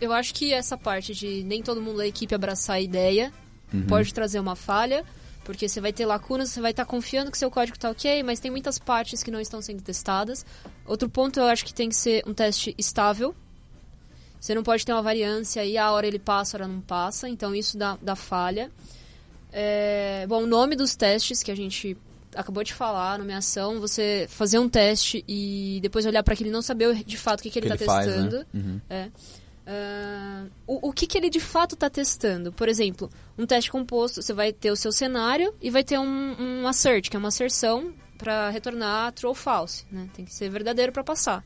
[0.00, 3.32] Eu acho que essa parte de nem todo mundo da equipe abraçar a ideia
[3.72, 3.86] Uhum.
[3.86, 5.04] pode trazer uma falha,
[5.44, 8.40] porque você vai ter lacunas, você vai estar confiando que seu código está ok, mas
[8.40, 10.44] tem muitas partes que não estão sendo testadas.
[10.86, 13.34] Outro ponto, eu acho que tem que ser um teste estável.
[14.40, 17.28] Você não pode ter uma variância e a hora ele passa, a hora não passa,
[17.28, 18.70] então isso dá, dá falha.
[19.52, 21.96] É, bom, o nome dos testes que a gente
[22.36, 26.62] acabou de falar, nomeação, você fazer um teste e depois olhar para aquele e não
[26.62, 28.38] saber de fato o que, que ele que está ele faz, testando.
[28.38, 28.46] né?
[28.54, 28.80] Uhum.
[28.88, 29.08] É.
[29.66, 32.52] Ah, o, o que, que ele de fato está testando?
[32.52, 36.36] Por exemplo, um teste composto, você vai ter o seu cenário e vai ter um,
[36.62, 39.84] um assert, que é uma asserção para retornar true ou false.
[39.90, 40.08] Né?
[40.14, 41.44] Tem que ser verdadeiro para passar.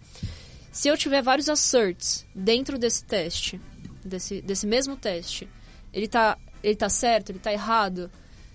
[0.70, 3.60] Se eu tiver vários asserts dentro desse teste,
[4.04, 5.48] desse, desse mesmo teste,
[5.92, 8.10] ele tá, ele tá certo, ele tá errado?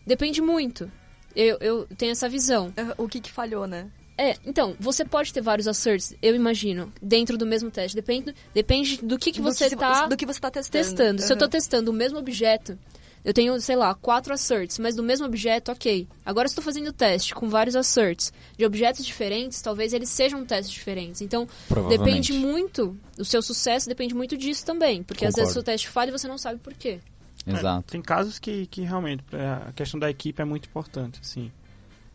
[0.05, 0.89] Depende muito.
[1.35, 2.73] Eu, eu tenho essa visão.
[2.77, 3.87] Ah, O que que falhou, né?
[4.17, 7.93] É, então, você pode ter vários asserts, eu imagino, dentro do mesmo teste.
[7.95, 10.85] Depende, depende do que, que você está do que você tá testando.
[10.85, 11.21] testando.
[11.21, 11.49] Se eu tô Aham.
[11.51, 12.79] testando o mesmo objeto,
[13.25, 16.07] eu tenho, sei lá, quatro asserts, mas do mesmo objeto, ok.
[16.25, 20.45] Agora, se eu tô fazendo teste com vários asserts de objetos diferentes, talvez eles sejam
[20.45, 21.19] testes diferentes.
[21.21, 21.45] Então,
[21.89, 25.03] depende muito, o seu sucesso depende muito disso também.
[25.03, 25.53] Porque às vezes o Concordo.
[25.53, 26.99] seu teste falha e você não sabe por quê.
[27.47, 27.91] Exato.
[27.91, 31.51] Tem casos que, que realmente é, a questão da equipe é muito importante, assim.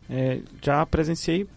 [0.09, 1.47] É, já presenciei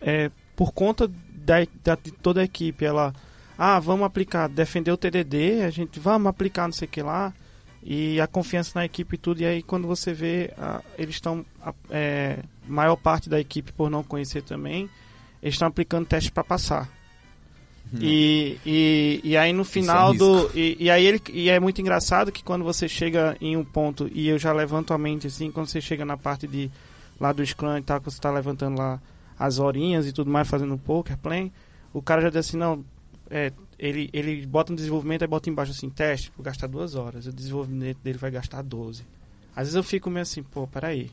[0.00, 3.14] é, por conta da, da- de toda a equipe, ela,
[3.56, 7.32] ah, vamos aplicar, defender o TDD, a gente vamos aplicar não sei o que lá,
[7.82, 11.44] e a confiança na equipe e tudo, e aí quando você vê, ah, eles estão,
[11.62, 14.88] ah, é, maior parte da equipe por não conhecer também,
[15.42, 16.88] eles estão aplicando teste para passar.
[17.98, 20.50] E, e, e aí no final um do.
[20.54, 24.08] E, e aí ele, e é muito engraçado que quando você chega em um ponto,
[24.12, 26.70] e eu já levanto a mente assim, quando você chega na parte de
[27.18, 29.00] lá do Scrum e tal, que você tá levantando lá
[29.38, 31.50] as horinhas e tudo mais, fazendo poker play,
[31.92, 32.84] o cara já diz assim, não,
[33.28, 37.26] é, ele, ele bota no desenvolvimento e bota embaixo assim, teste, vou gastar duas horas,
[37.26, 39.04] o desenvolvimento dele vai gastar 12.
[39.54, 41.10] Às vezes eu fico meio assim, pô, peraí.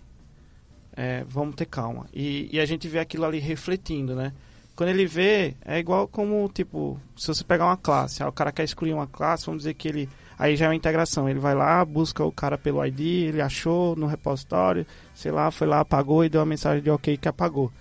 [0.95, 2.07] É, vamos ter calma.
[2.13, 4.33] E, e a gente vê aquilo ali refletindo, né?
[4.77, 8.51] Quando ele vê, é igual como, tipo, se você pegar uma classe, ah, o cara
[8.51, 10.09] quer excluir uma classe, vamos dizer que ele.
[10.37, 11.27] Aí já é uma integração.
[11.27, 15.65] Ele vai lá, busca o cara pelo ID, ele achou no repositório, sei lá, foi
[15.65, 17.71] lá, apagou e deu uma mensagem de ok que apagou.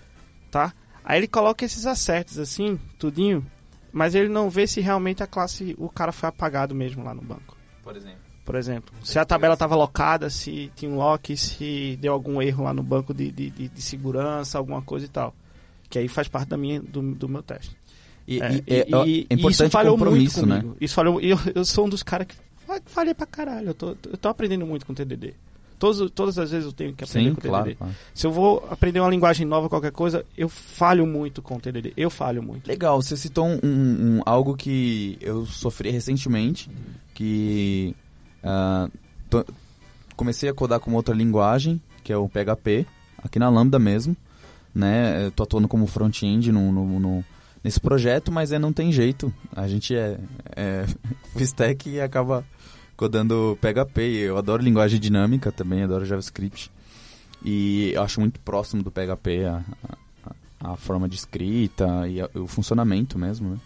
[0.51, 0.72] Tá?
[1.05, 3.44] Aí ele coloca esses acertos assim, tudinho,
[3.92, 7.20] mas ele não vê se realmente a classe, o cara foi apagado mesmo lá no
[7.20, 7.55] banco.
[7.82, 8.20] Por exemplo.
[8.42, 12.64] Por exemplo, se a tabela estava locada, se tinha um lock, se deu algum erro
[12.64, 15.34] lá no banco de, de, de- de segurança, alguma coisa e tal.
[15.89, 17.76] Que aí faz parte da minha, do, do meu teste.
[18.26, 20.61] E, É, e- é, é e importante isso o falhou compromisso, muito né?
[20.61, 20.76] comigo.
[20.80, 22.34] Isso falhou, eu, eu sou um dos caras que
[22.66, 23.68] fa- falhei pra caralho.
[23.68, 25.34] Eu tô, eu tô aprendendo muito com TDD.
[25.78, 27.64] Todos, todas as vezes eu tenho que aprender Sim, com claro.
[27.64, 27.76] TDD.
[27.78, 27.95] claro.
[28.14, 31.93] Se eu vou aprender uma linguagem nova, qualquer coisa, eu falho muito com TDD.
[31.97, 32.66] Eu falho muito.
[32.66, 36.68] Legal, você citou um, um- algo que eu sofri recentemente,
[37.14, 37.95] que
[39.30, 39.45] tô-
[40.16, 42.87] comecei a codar com outra linguagem, que é o PHP,
[43.22, 44.16] aqui na Lambda mesmo,
[44.77, 45.24] né?
[45.27, 47.24] Eu tô atuando como front-end no, no- no-
[47.64, 49.33] nesse projeto, mas é, não tem jeito.
[49.55, 50.18] A gente é,
[50.55, 50.85] é
[51.87, 52.45] e acaba
[52.97, 54.01] codando PHP.
[54.03, 56.70] Eu adoro linguagem dinâmica também, adoro JavaScript.
[57.45, 62.47] E acho muito próximo do PHP a, a- a forma de escrita e a- o
[62.47, 63.57] funcionamento mesmo, né?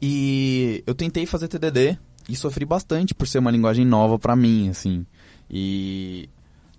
[0.00, 1.98] E eu tentei fazer TDD
[2.28, 5.06] e sofri bastante por ser uma linguagem nova pra mim, assim.
[5.50, 6.28] E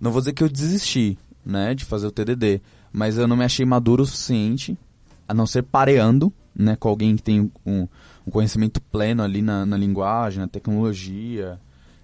[0.00, 2.60] não vou dizer que eu desisti, né, de fazer o TDD,
[2.92, 4.76] mas eu não me achei maduro o suficiente,
[5.26, 7.86] a não ser pareando, né, com alguém que tem um,
[8.26, 11.58] um conhecimento pleno ali na, na linguagem, na tecnologia.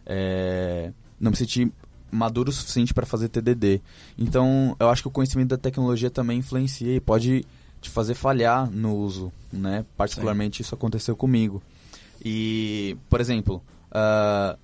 [0.07, 1.71] É, não me senti
[2.11, 3.81] maduro o suficiente para fazer TDD.
[4.17, 7.45] Então, eu acho que o conhecimento da tecnologia também influencia e pode
[7.81, 9.85] te fazer falhar no uso, né?
[9.97, 11.63] Particularmente isso aconteceu comigo.
[12.25, 14.57] E, por exemplo, ah,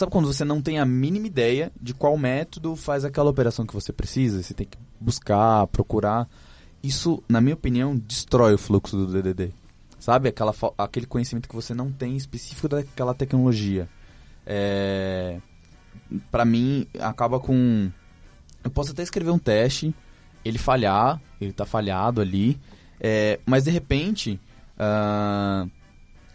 [0.00, 3.74] sabe quando você não tem a mínima ideia de qual método faz aquela operação que
[3.74, 4.42] você precisa?
[4.42, 6.28] Você tem que buscar, procurar.
[6.82, 9.52] Isso, na minha opinião, destrói o fluxo do DDD.
[9.98, 10.30] Sabe?
[10.30, 13.88] Aquela, aquele conhecimento que você não tem específico daquela tecnologia.
[14.46, 15.38] É,
[16.30, 17.90] para mim, acaba com.
[18.64, 19.94] Eu posso até escrever um teste,
[20.44, 22.58] ele falhar, ele tá falhado ali.
[22.98, 24.40] É, mas de repente,
[24.78, 25.66] ah,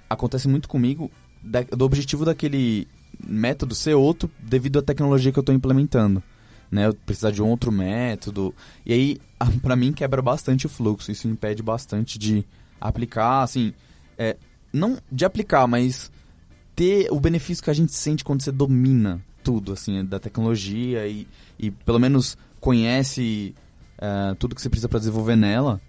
[0.09, 1.11] acontece muito comigo
[1.43, 2.87] da- do objetivo daquele
[3.25, 6.21] método ser outro devido à tecnologia que eu estou implementando.
[6.71, 8.53] Né, eu precisar de um outro método.
[8.85, 9.17] E aí,
[9.61, 11.11] pra mim, quebra bastante o fluxo.
[11.11, 12.45] Isso impede bastante de
[12.81, 13.73] aplicar, assim,
[14.17, 14.35] é,
[14.73, 16.11] não de aplicar, mas
[16.75, 21.27] ter o benefício que a gente sente quando você domina tudo, assim, da tecnologia e,
[21.57, 23.53] e pelo menos conhece
[23.97, 25.79] é, tudo que você precisa para desenvolver nela,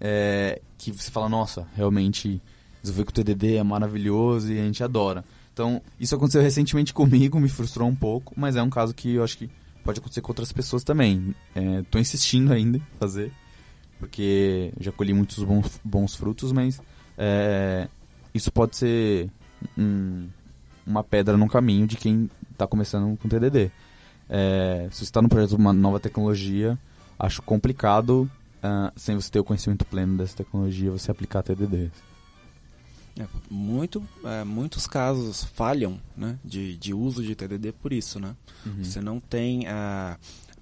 [0.00, 2.42] é, que você fala, nossa, realmente
[2.82, 5.24] desenvolver com o TDD é maravilhoso e a gente adora.
[5.54, 9.22] Então, isso aconteceu recentemente comigo, me frustrou um pouco, mas é um caso que eu
[9.24, 9.48] acho que
[9.84, 11.32] pode acontecer com outras pessoas também.
[11.54, 13.30] É, tô insistindo ainda em fazer,
[14.00, 16.80] porque já colhi muitos bons, bons frutos, mas
[17.16, 17.86] é,
[18.34, 19.30] isso pode ser
[19.78, 20.26] um-
[20.84, 23.70] uma pedra no caminho de quem está começando com TDD.
[24.28, 26.76] É, se você está no projeto de uma nova tecnologia,
[27.16, 28.28] acho complicado,
[28.60, 31.92] ah, sem você ter o conhecimento pleno dessa tecnologia, você aplicar TDD.
[33.18, 38.34] É, muito, é, muitos casos falham né, de, de uso de TDD por isso, né?
[38.82, 40.16] Você não tem ah,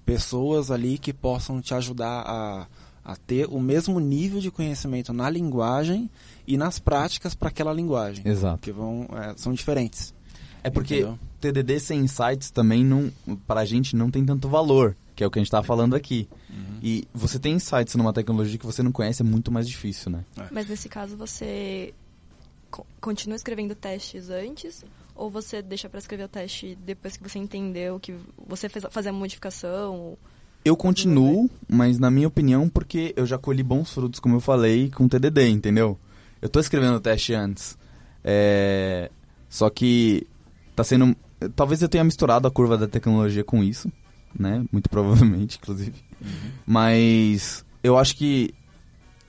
[0.05, 2.67] pessoas ali que possam te ajudar a,
[3.03, 6.09] a ter o mesmo nível de conhecimento na linguagem
[6.45, 8.59] e nas práticas para aquela linguagem, Exato.
[8.59, 10.13] que vão é, são diferentes.
[10.63, 11.19] É porque Entendeu?
[11.41, 13.11] TDD sem insights também não,
[13.47, 16.27] pra gente não tem tanto valor, que é o que a gente tava falando aqui.
[16.81, 20.23] E você tem insights numa tecnologia que você não conhece é muito mais difícil, né?
[20.51, 21.93] Mas nesse caso você
[22.99, 24.83] continua escrevendo testes antes
[25.15, 28.15] ou você deixa pra escrever o teste depois que você entendeu que
[28.47, 30.17] você fez fazer a modificação?
[30.65, 34.89] Eu continuo, mas na minha opinião, porque eu já colhi bons frutos, como eu falei,
[34.89, 35.99] com TDD, entendeu?
[36.41, 37.77] Eu tô escrevendo o teste antes.
[38.23, 39.11] É...
[39.49, 40.25] Só que
[40.75, 41.15] tá sendo...
[41.55, 43.91] Talvez eu tenha misturado a curva da tecnologia com isso,
[44.37, 44.63] né?
[44.71, 46.01] Muito provavelmente, inclusive.
[46.65, 48.53] Mas eu acho que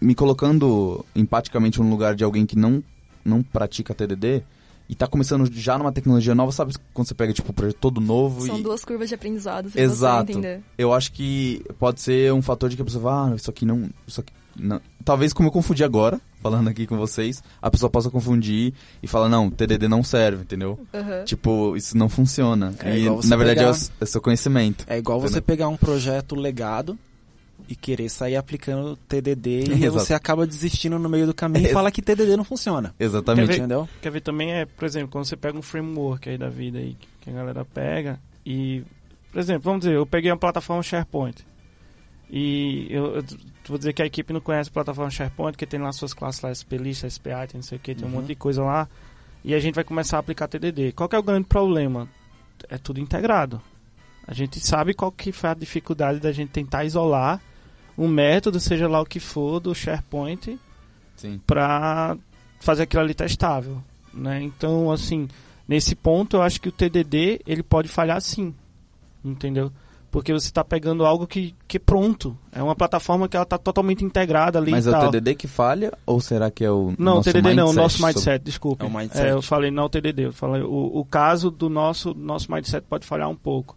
[0.00, 2.82] me colocando empaticamente no lugar de alguém que não,
[3.24, 4.42] não pratica TDD
[4.88, 8.00] e tá começando já numa tecnologia nova, sabe quando você pega tipo um projeto todo
[8.00, 10.26] novo São e duas curvas de aprendizado, se Exato.
[10.26, 10.60] você entender.
[10.76, 13.64] eu acho que pode ser um fator de que a pessoa fala, ah, isso aqui
[13.64, 14.80] não, isso aqui não.
[15.04, 19.28] Talvez como eu confundi agora, falando aqui com vocês, a pessoa possa confundir e falar,
[19.30, 20.78] não, TDD não serve, entendeu?
[20.92, 21.24] Aham.
[21.24, 22.74] Tipo, isso não funciona.
[22.80, 24.84] É e igual você na verdade pegar- é, o, é seu conhecimento.
[24.86, 25.42] É igual você Entendeu?
[25.42, 26.98] pegar um projeto legado
[27.68, 31.90] e querer sair aplicando TDD e você acaba desistindo no meio do caminho e fala
[31.90, 32.94] que TDD não funciona.
[32.98, 33.46] Exatamente.
[33.46, 33.58] Quer ver?
[33.58, 33.88] Entendeu?
[34.02, 36.96] Quer ver também é, por exemplo, quando você pega um framework aí da vida aí
[37.20, 38.82] que a galera pega e,
[39.32, 41.44] por exemplo, vamos dizer, eu peguei uma plataforma SharePoint
[42.30, 43.24] e eu, eu
[43.68, 46.40] vou dizer que a equipe não conhece a plataforma SharePoint, que tem lá suas classes
[46.42, 48.16] lá, SP List, SP Item, não sei o que, tem um Uhum.
[48.16, 48.88] monte de coisa lá
[49.44, 50.92] e a gente vai começar a aplicar TDD.
[50.92, 52.08] Qual que é o grande problema?
[52.68, 53.60] É tudo integrado.
[54.26, 57.42] A gente sabe qual que foi a dificuldade da gente tentar isolar
[57.96, 60.58] um método, seja lá o que for, do SharePoint
[61.46, 62.16] para
[62.60, 63.78] fazer aquilo ali testável,
[64.12, 64.42] né?
[64.42, 65.28] Então, assim,
[65.68, 68.54] nesse ponto eu acho que o TDD ele pode falhar sim,
[69.24, 69.70] entendeu?
[70.10, 73.58] Porque você está pegando algo que, que é pronto, é uma plataforma que ela está
[73.58, 75.08] totalmente integrada ali Mas e é tal.
[75.08, 77.66] o TDD que falha ou será que é o Não, o nosso TDD não, o
[77.68, 78.84] mindset nosso sobre- mindset, desculpa.
[78.84, 79.26] É o mindset.
[79.28, 83.04] eu falei não o TDD, eu falei o, o caso do nosso nosso mindset pode
[83.06, 83.76] falhar um pouco.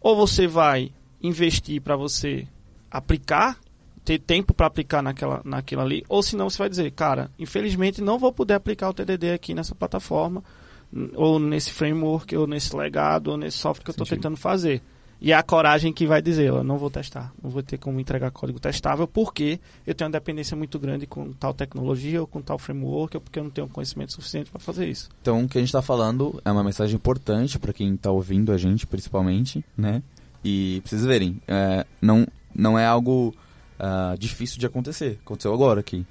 [0.00, 0.90] Ou você vai
[1.22, 2.46] investir para você
[2.90, 3.58] aplicar,
[4.04, 8.18] ter tempo para aplicar naquela naquilo ali, ou senão você vai dizer, cara, infelizmente não
[8.18, 10.42] vou poder aplicar o TDD aqui nessa plataforma,
[11.14, 14.82] ou nesse framework, ou nesse legado, ou nesse software que eu estou tentando fazer.
[15.20, 17.98] E é a coragem que vai dizer, eu não vou testar, não vou ter como
[17.98, 22.40] entregar código testável, porque eu tenho uma dependência muito grande com tal tecnologia ou com
[22.40, 25.08] tal framework, ou porque eu não tenho conhecimento suficiente para fazer isso.
[25.20, 28.52] Então, o que a gente tá falando é uma mensagem importante para quem tá ouvindo
[28.52, 30.02] a gente, principalmente, né?
[30.44, 32.24] E pra vocês verem, é, não,
[32.54, 33.34] não é algo
[33.78, 35.18] ah, difícil de acontecer.
[35.24, 36.06] Aconteceu agora aqui.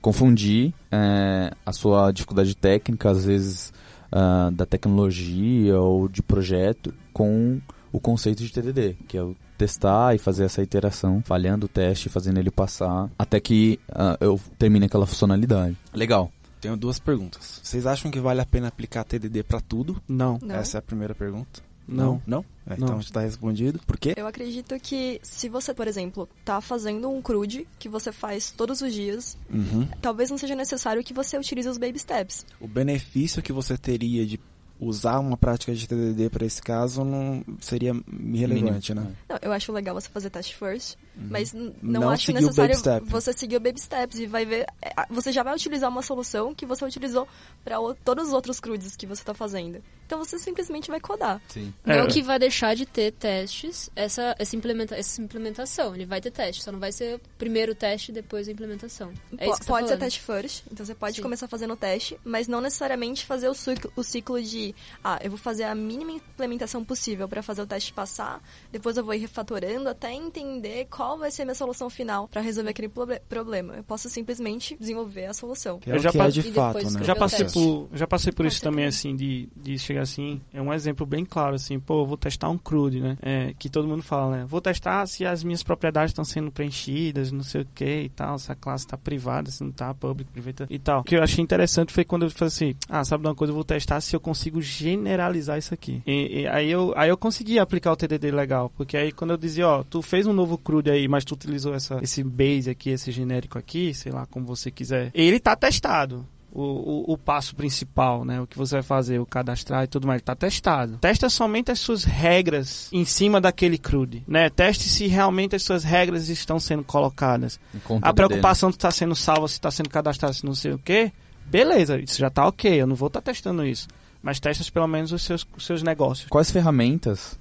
[0.00, 3.72] Confundir é, a sua dificuldade técnica, às vezes,
[4.10, 7.60] ah, da tecnologia ou de projeto, com
[7.92, 12.08] o conceito de TDD, que é o testar e fazer essa iteração, falhando o teste,
[12.08, 15.76] fazendo ele passar, até que ah, eu termine aquela funcionalidade.
[15.92, 16.32] Legal.
[16.60, 17.60] Tenho duas perguntas.
[17.62, 20.00] Vocês acham que vale a pena aplicar TDD para tudo?
[20.06, 20.54] Não, Não.
[20.54, 21.62] Essa é a primeira pergunta.
[21.96, 22.22] Não.
[22.26, 22.44] Não?
[22.66, 22.86] É, Não.
[22.86, 23.80] Então está respondido.
[23.86, 24.14] Por quê?
[24.16, 28.80] Eu acredito que se você, por exemplo, tá fazendo um CRUD que você faz todos
[28.80, 29.88] os dias, Uhum.
[30.00, 32.46] talvez não seja necessário que você utilize os baby steps.
[32.60, 34.38] O benefício que você teria de
[34.78, 37.92] usar uma prática de TDD para esse caso não seria
[38.32, 39.10] irrelevante, Mínimo.
[39.10, 39.16] né?
[39.28, 40.96] Não, eu acho legal você fazer test first,
[41.28, 44.66] mas não, Não acho necessário você seguir o baby steps e vai ver.
[44.82, 47.26] é, a- Você já vai utilizar uma solução que você utilizou
[47.64, 49.82] para todos os outros CRUDs que você tá fazendo.
[50.06, 51.40] Então você simplesmente vai codar.
[51.48, 51.72] Sim.
[51.84, 52.06] Não É.
[52.06, 55.94] que vai deixar de ter testes essa, essa, implementa, essa implementação.
[55.94, 59.12] Ele vai ter teste, só não vai ser o primeiro teste e depois a implementação.
[59.38, 61.22] É Po- isso que você pode tá ser teste first, então você pode Sim.
[61.22, 65.30] começar fazendo o teste, mas não necessariamente fazer o ciclo, o ciclo de, ah, eu
[65.30, 68.42] vou fazer a mínima implementação possível para fazer o teste passar,
[68.72, 72.40] depois eu vou ir refatorando até entender qual vai ser a minha solução final para
[72.40, 73.74] resolver aquele proble- problema.
[73.76, 75.78] Eu posso simplesmente desenvolver a solução.
[75.78, 77.04] Que é Eu já é de fato, né?
[77.04, 80.40] Já passei por, já passei por Pode isso também, assim, de, de chegar assim.
[80.52, 83.16] É um exemplo bem claro, assim, pô, eu vou testar um CRUD, né?
[83.22, 84.44] É, que todo mundo fala, né?
[84.46, 88.38] Vou testar se as minhas propriedades estão sendo preenchidas, não sei o que e tal,
[88.38, 91.00] se a classe tá privada, se não tá, public, private e tal.
[91.00, 93.50] O que eu achei interessante foi quando eu falei assim, ah, sabe de uma coisa,
[93.50, 96.02] eu vou testar se eu consigo generalizar isso aqui.
[96.06, 99.36] E, e aí, eu, aí eu consegui aplicar o TDD legal, porque aí quando eu
[99.36, 100.56] dizia, ó, tu fez um novo
[100.90, 104.70] Aí, mas tu utilizou essa, esse base aqui, esse genérico aqui, sei lá, como você
[104.70, 108.40] quiser, ele tá testado o, o, o passo principal, né?
[108.40, 110.98] O que você vai fazer, o cadastrar e tudo mais, está testado.
[110.98, 114.50] Testa somente as suas regras em cima daquele CRUD, né?
[114.50, 117.60] Teste se realmente as suas regras estão sendo colocadas.
[118.02, 121.12] A preocupação se está sendo salva, se está sendo cadastrado, se não sei o quê,
[121.46, 123.88] beleza, isso já está ok, eu não vou estar testando isso.
[124.22, 126.28] Mas testa pelo menos os seus, os seus negócios.
[126.28, 127.38] Quais ferramentas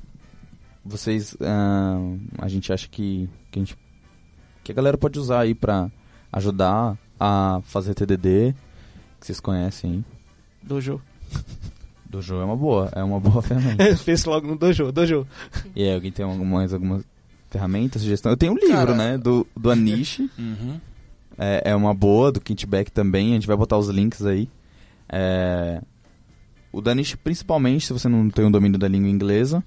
[0.84, 2.00] vocês ah,
[2.38, 3.78] a gente acha que que a, gente,
[4.64, 5.90] que a galera pode usar aí pra
[6.32, 8.54] ajudar a fazer TDD
[9.20, 10.04] que vocês conhecem aí?
[10.64, 11.02] Dojo.
[12.10, 13.96] Dojo é uma boa, é uma boa ferramenta.
[14.04, 15.28] Pensa logo no Dojo, Dojo.
[15.76, 17.04] e aí, alguém tem alguma- mais alguma
[17.50, 18.32] ferramenta, sugestão?
[18.32, 20.80] Eu tenho um livro, Cara, né, do, do Anish, Uhum.
[21.38, 24.50] é, é uma boa, do Kintback também, a gente vai botar os links aí.
[25.08, 25.82] É,
[26.72, 29.64] o Danish, principalmente, se você não tem o domínio da língua inglesa,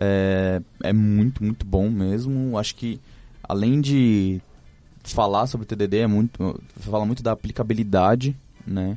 [0.00, 2.58] é, é muito, muito bom mesmo.
[2.58, 3.00] Acho que,
[3.42, 4.40] além de
[5.04, 8.36] falar sobre TDD, é muito, fala muito da aplicabilidade,
[8.66, 8.96] né?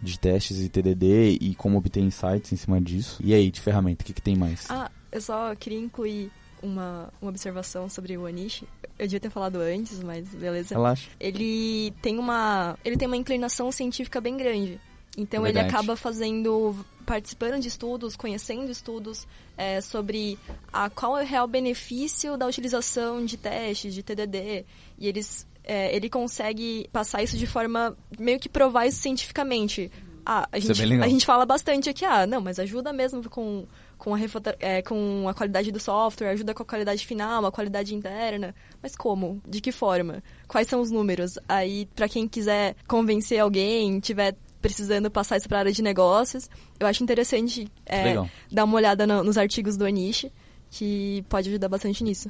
[0.00, 3.20] De testes e TDD e como obter insights em cima disso.
[3.24, 4.66] E aí, de ferramenta, o que, que tem mais?
[4.70, 6.30] Ah, eu só queria incluir
[6.62, 8.62] uma, uma observação sobre o Anish.
[8.98, 10.74] Eu devia ter falado antes, mas beleza.
[10.74, 11.08] Relaxa.
[11.18, 14.80] ele tem uma ele tem uma inclinação científica bem grande
[15.16, 15.66] então Verdade.
[15.66, 20.38] ele acaba fazendo participando de estudos conhecendo estudos é, sobre
[20.72, 24.64] a qual é o real benefício da utilização de testes de TDD
[24.98, 29.90] e eles é, ele consegue passar isso de forma meio que provar isso cientificamente
[30.28, 31.06] ah, a é gente, legal.
[31.06, 33.64] a gente fala bastante aqui, ah, não, mas ajuda mesmo com,
[33.96, 34.18] com, a
[34.58, 38.52] é, com a qualidade do software, ajuda com a qualidade final, a qualidade interna.
[38.82, 39.40] Mas como?
[39.46, 40.20] De que forma?
[40.48, 41.38] Quais são os números?
[41.48, 44.34] Aí, pra quem quiser convencer alguém, tiver
[44.66, 46.50] precisando passar isso pra área de negócios,
[46.80, 48.14] eu acho interessante é,
[48.50, 50.26] dar uma olhada no- nos artigos do Anish,
[50.70, 52.28] que pode ajudar bastante nisso.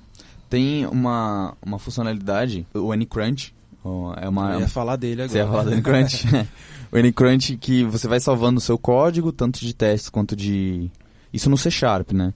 [0.51, 3.55] Tem uma, uma funcionalidade, o AnyCrunch,
[4.21, 5.29] é uma, Eu ia falar dele agora.
[5.33, 6.27] Você ia falar do Anycrunch?
[6.93, 10.91] o Anycrunch que você vai salvando o seu código, tanto de testes quanto de...
[11.33, 12.33] Isso no C Sharp, né?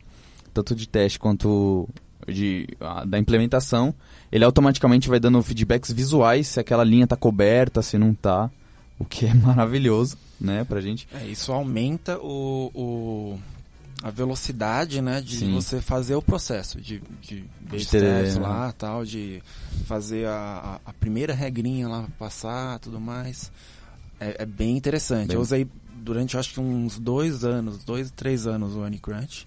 [0.54, 1.88] Tanto de teste quanto
[2.26, 2.66] de,
[3.06, 3.94] da implementação.
[4.30, 8.50] Ele automaticamente vai dando feedbacks visuais se aquela linha tá coberta, se não tá.
[9.00, 11.08] O que é maravilhoso, né, pra gente.
[11.12, 13.38] É, isso aumenta o, o-
[14.02, 15.52] a velocidade, né, de Sim.
[15.54, 18.42] você fazer o processo de, de base ter, tests né?
[18.42, 19.42] lá, tal, de
[19.86, 23.50] fazer a, a, primeira regrinha lá passar, tudo mais.
[24.20, 25.28] É, é bem interessante.
[25.28, 25.66] Bem- Eu usei
[26.02, 29.46] durante acho que uns dois anos, dois, três anos o Anycrunch.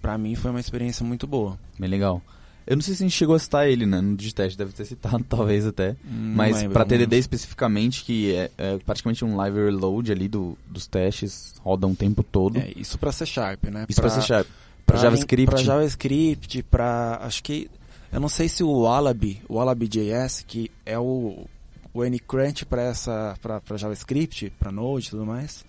[0.00, 1.58] Pra mim foi uma experiência muito boa.
[1.78, 2.22] Bem legal.
[2.66, 4.84] Eu não sei se a gente chegou a citar ele, né, no Digitest, deve ter
[4.84, 5.96] citado talvez até.
[6.04, 10.86] Não Mas não TDD especificamente, que é, é praticamente um live reload ali do, dos
[10.86, 12.58] testes, roda um tempo todo.
[12.58, 13.86] É, isso pra C Sharp, né?
[13.88, 14.46] Isso pra, C Sharp.
[14.46, 15.46] Pra, Pra JavaScript.
[15.50, 17.18] Pra JavaScript, pra.
[17.22, 17.68] Acho que.
[18.12, 21.44] Eu não sei se o Wallaby, o Wallaby.js, que é o,
[21.92, 23.36] o Anycrunch para essa.
[23.42, 25.64] Pra, pra JavaScript, pra Node e tudo mais.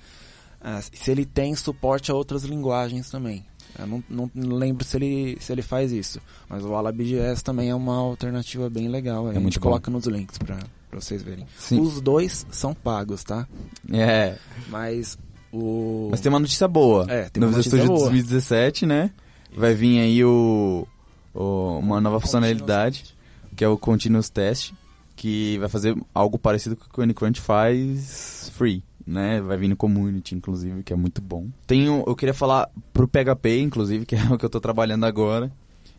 [0.62, 3.44] ah, se ele tem suporte a outras linguagens também.
[3.80, 6.20] Eu não, não, lembro se ele, se ele faz isso.
[6.50, 9.28] Mas o Wallaby.js também é uma alternativa bem legal.
[9.28, 9.64] a gente bom.
[9.64, 10.58] coloca nos links pra,
[10.90, 11.46] pra vocês verem.
[11.58, 11.80] Sim.
[11.80, 13.48] Os dois são pagos, tá?
[13.92, 14.36] É,
[14.70, 15.18] Mas
[15.52, 16.08] o.
[16.12, 17.06] mas tem uma notícia boa.
[17.10, 18.00] É, tem no uma Visual notícia Studio boa.
[18.10, 19.12] 2017, né?
[19.56, 20.88] Vai vir aí o,
[21.34, 23.16] o- uma nova funcionalidade,
[23.56, 24.72] que é o Continuous Test,
[25.16, 29.40] que vai fazer algo parecido com o que o Anycrunch faz free, né?
[29.42, 31.48] Vai vir no Community, inclusive, que é muito bom.
[31.66, 35.52] Tenho, eu queria falar pro PHP, inclusive, que é o que eu tô trabalhando agora.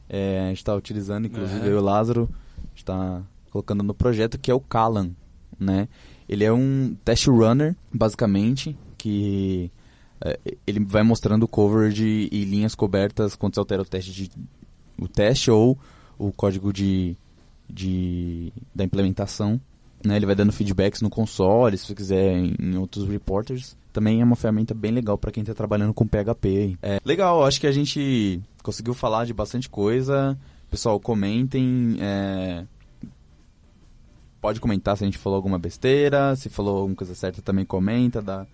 [0.08, 1.68] É, a gente tá utilizando, inclusive, É.
[1.68, 2.28] eu e o Lázaro,
[2.58, 5.10] a gente tá colocando no projeto, que é o Kalan,
[5.58, 5.88] né?
[6.28, 9.70] Ele é um test runner, basicamente, que
[10.20, 14.30] é, ele vai mostrando coverage e linhas cobertas quando você altera o teste, de,
[15.00, 15.78] o teste ou
[16.18, 17.16] o código de,
[17.68, 19.60] de, da implementação,
[20.04, 20.16] né?
[20.16, 23.76] Ele vai dando feedbacks no console, se você quiser em, em outros reporters.
[23.92, 26.78] Também é uma ferramenta bem legal para quem tá trabalhando com PHP.
[26.82, 30.38] É legal, acho que a gente conseguiu falar de bastante coisa.
[30.70, 31.96] Pessoal, comentem.
[32.00, 32.64] É...
[34.40, 38.22] Pode comentar se a gente falou alguma besteira, se falou alguma coisa certa também comenta,
[38.22, 38.46] dá,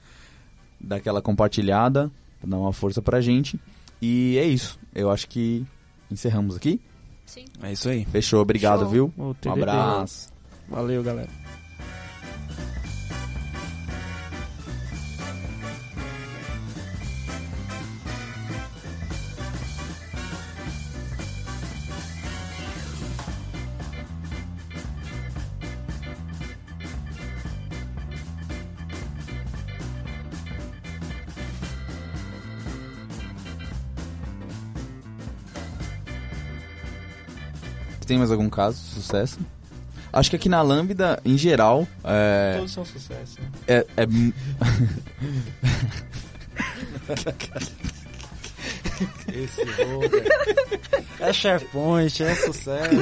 [0.80, 2.10] dá aquela compartilhada,
[2.42, 3.60] dá uma força pra gente.
[4.00, 4.78] E é isso.
[4.94, 5.66] Eu acho que
[6.10, 6.80] encerramos aqui.
[7.26, 7.44] Sim.
[7.62, 8.04] É isso aí.
[8.06, 8.88] Fechou, obrigado, Show.
[8.88, 9.12] viu?
[9.18, 10.33] Um abraço.
[10.68, 11.28] Valeu, galera.
[38.06, 39.38] Tem mais algum caso de sucesso?
[40.14, 42.54] Acho que aqui na Lambda, em geral, é.
[42.56, 43.40] Todos são sucesso.
[43.40, 43.48] né?
[43.66, 44.06] é, é
[49.32, 50.22] Esse roda.
[51.18, 52.94] É SharePoint, é sucesso.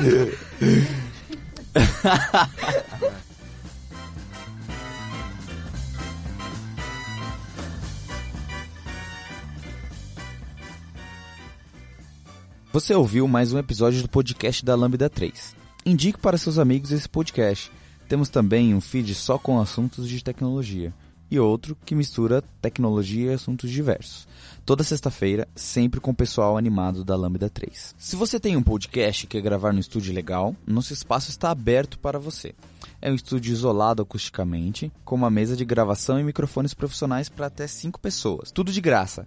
[12.72, 15.60] Você ouviu mais um episódio do podcast da Lambda 3.
[15.84, 17.72] Indique para seus amigos esse podcast.
[18.08, 20.94] Temos também um feed só com assuntos de tecnologia
[21.28, 24.28] e outro que mistura tecnologia e assuntos diversos.
[24.64, 27.96] Toda sexta-feira, sempre com o pessoal animado da Lambda 3.
[27.98, 31.98] Se você tem um podcast e quer gravar no estúdio legal, nosso espaço está aberto
[31.98, 32.54] para você.
[33.00, 37.66] É um estúdio isolado acusticamente, com uma mesa de gravação e microfones profissionais para até
[37.66, 38.52] 5 pessoas.
[38.52, 39.26] Tudo de graça.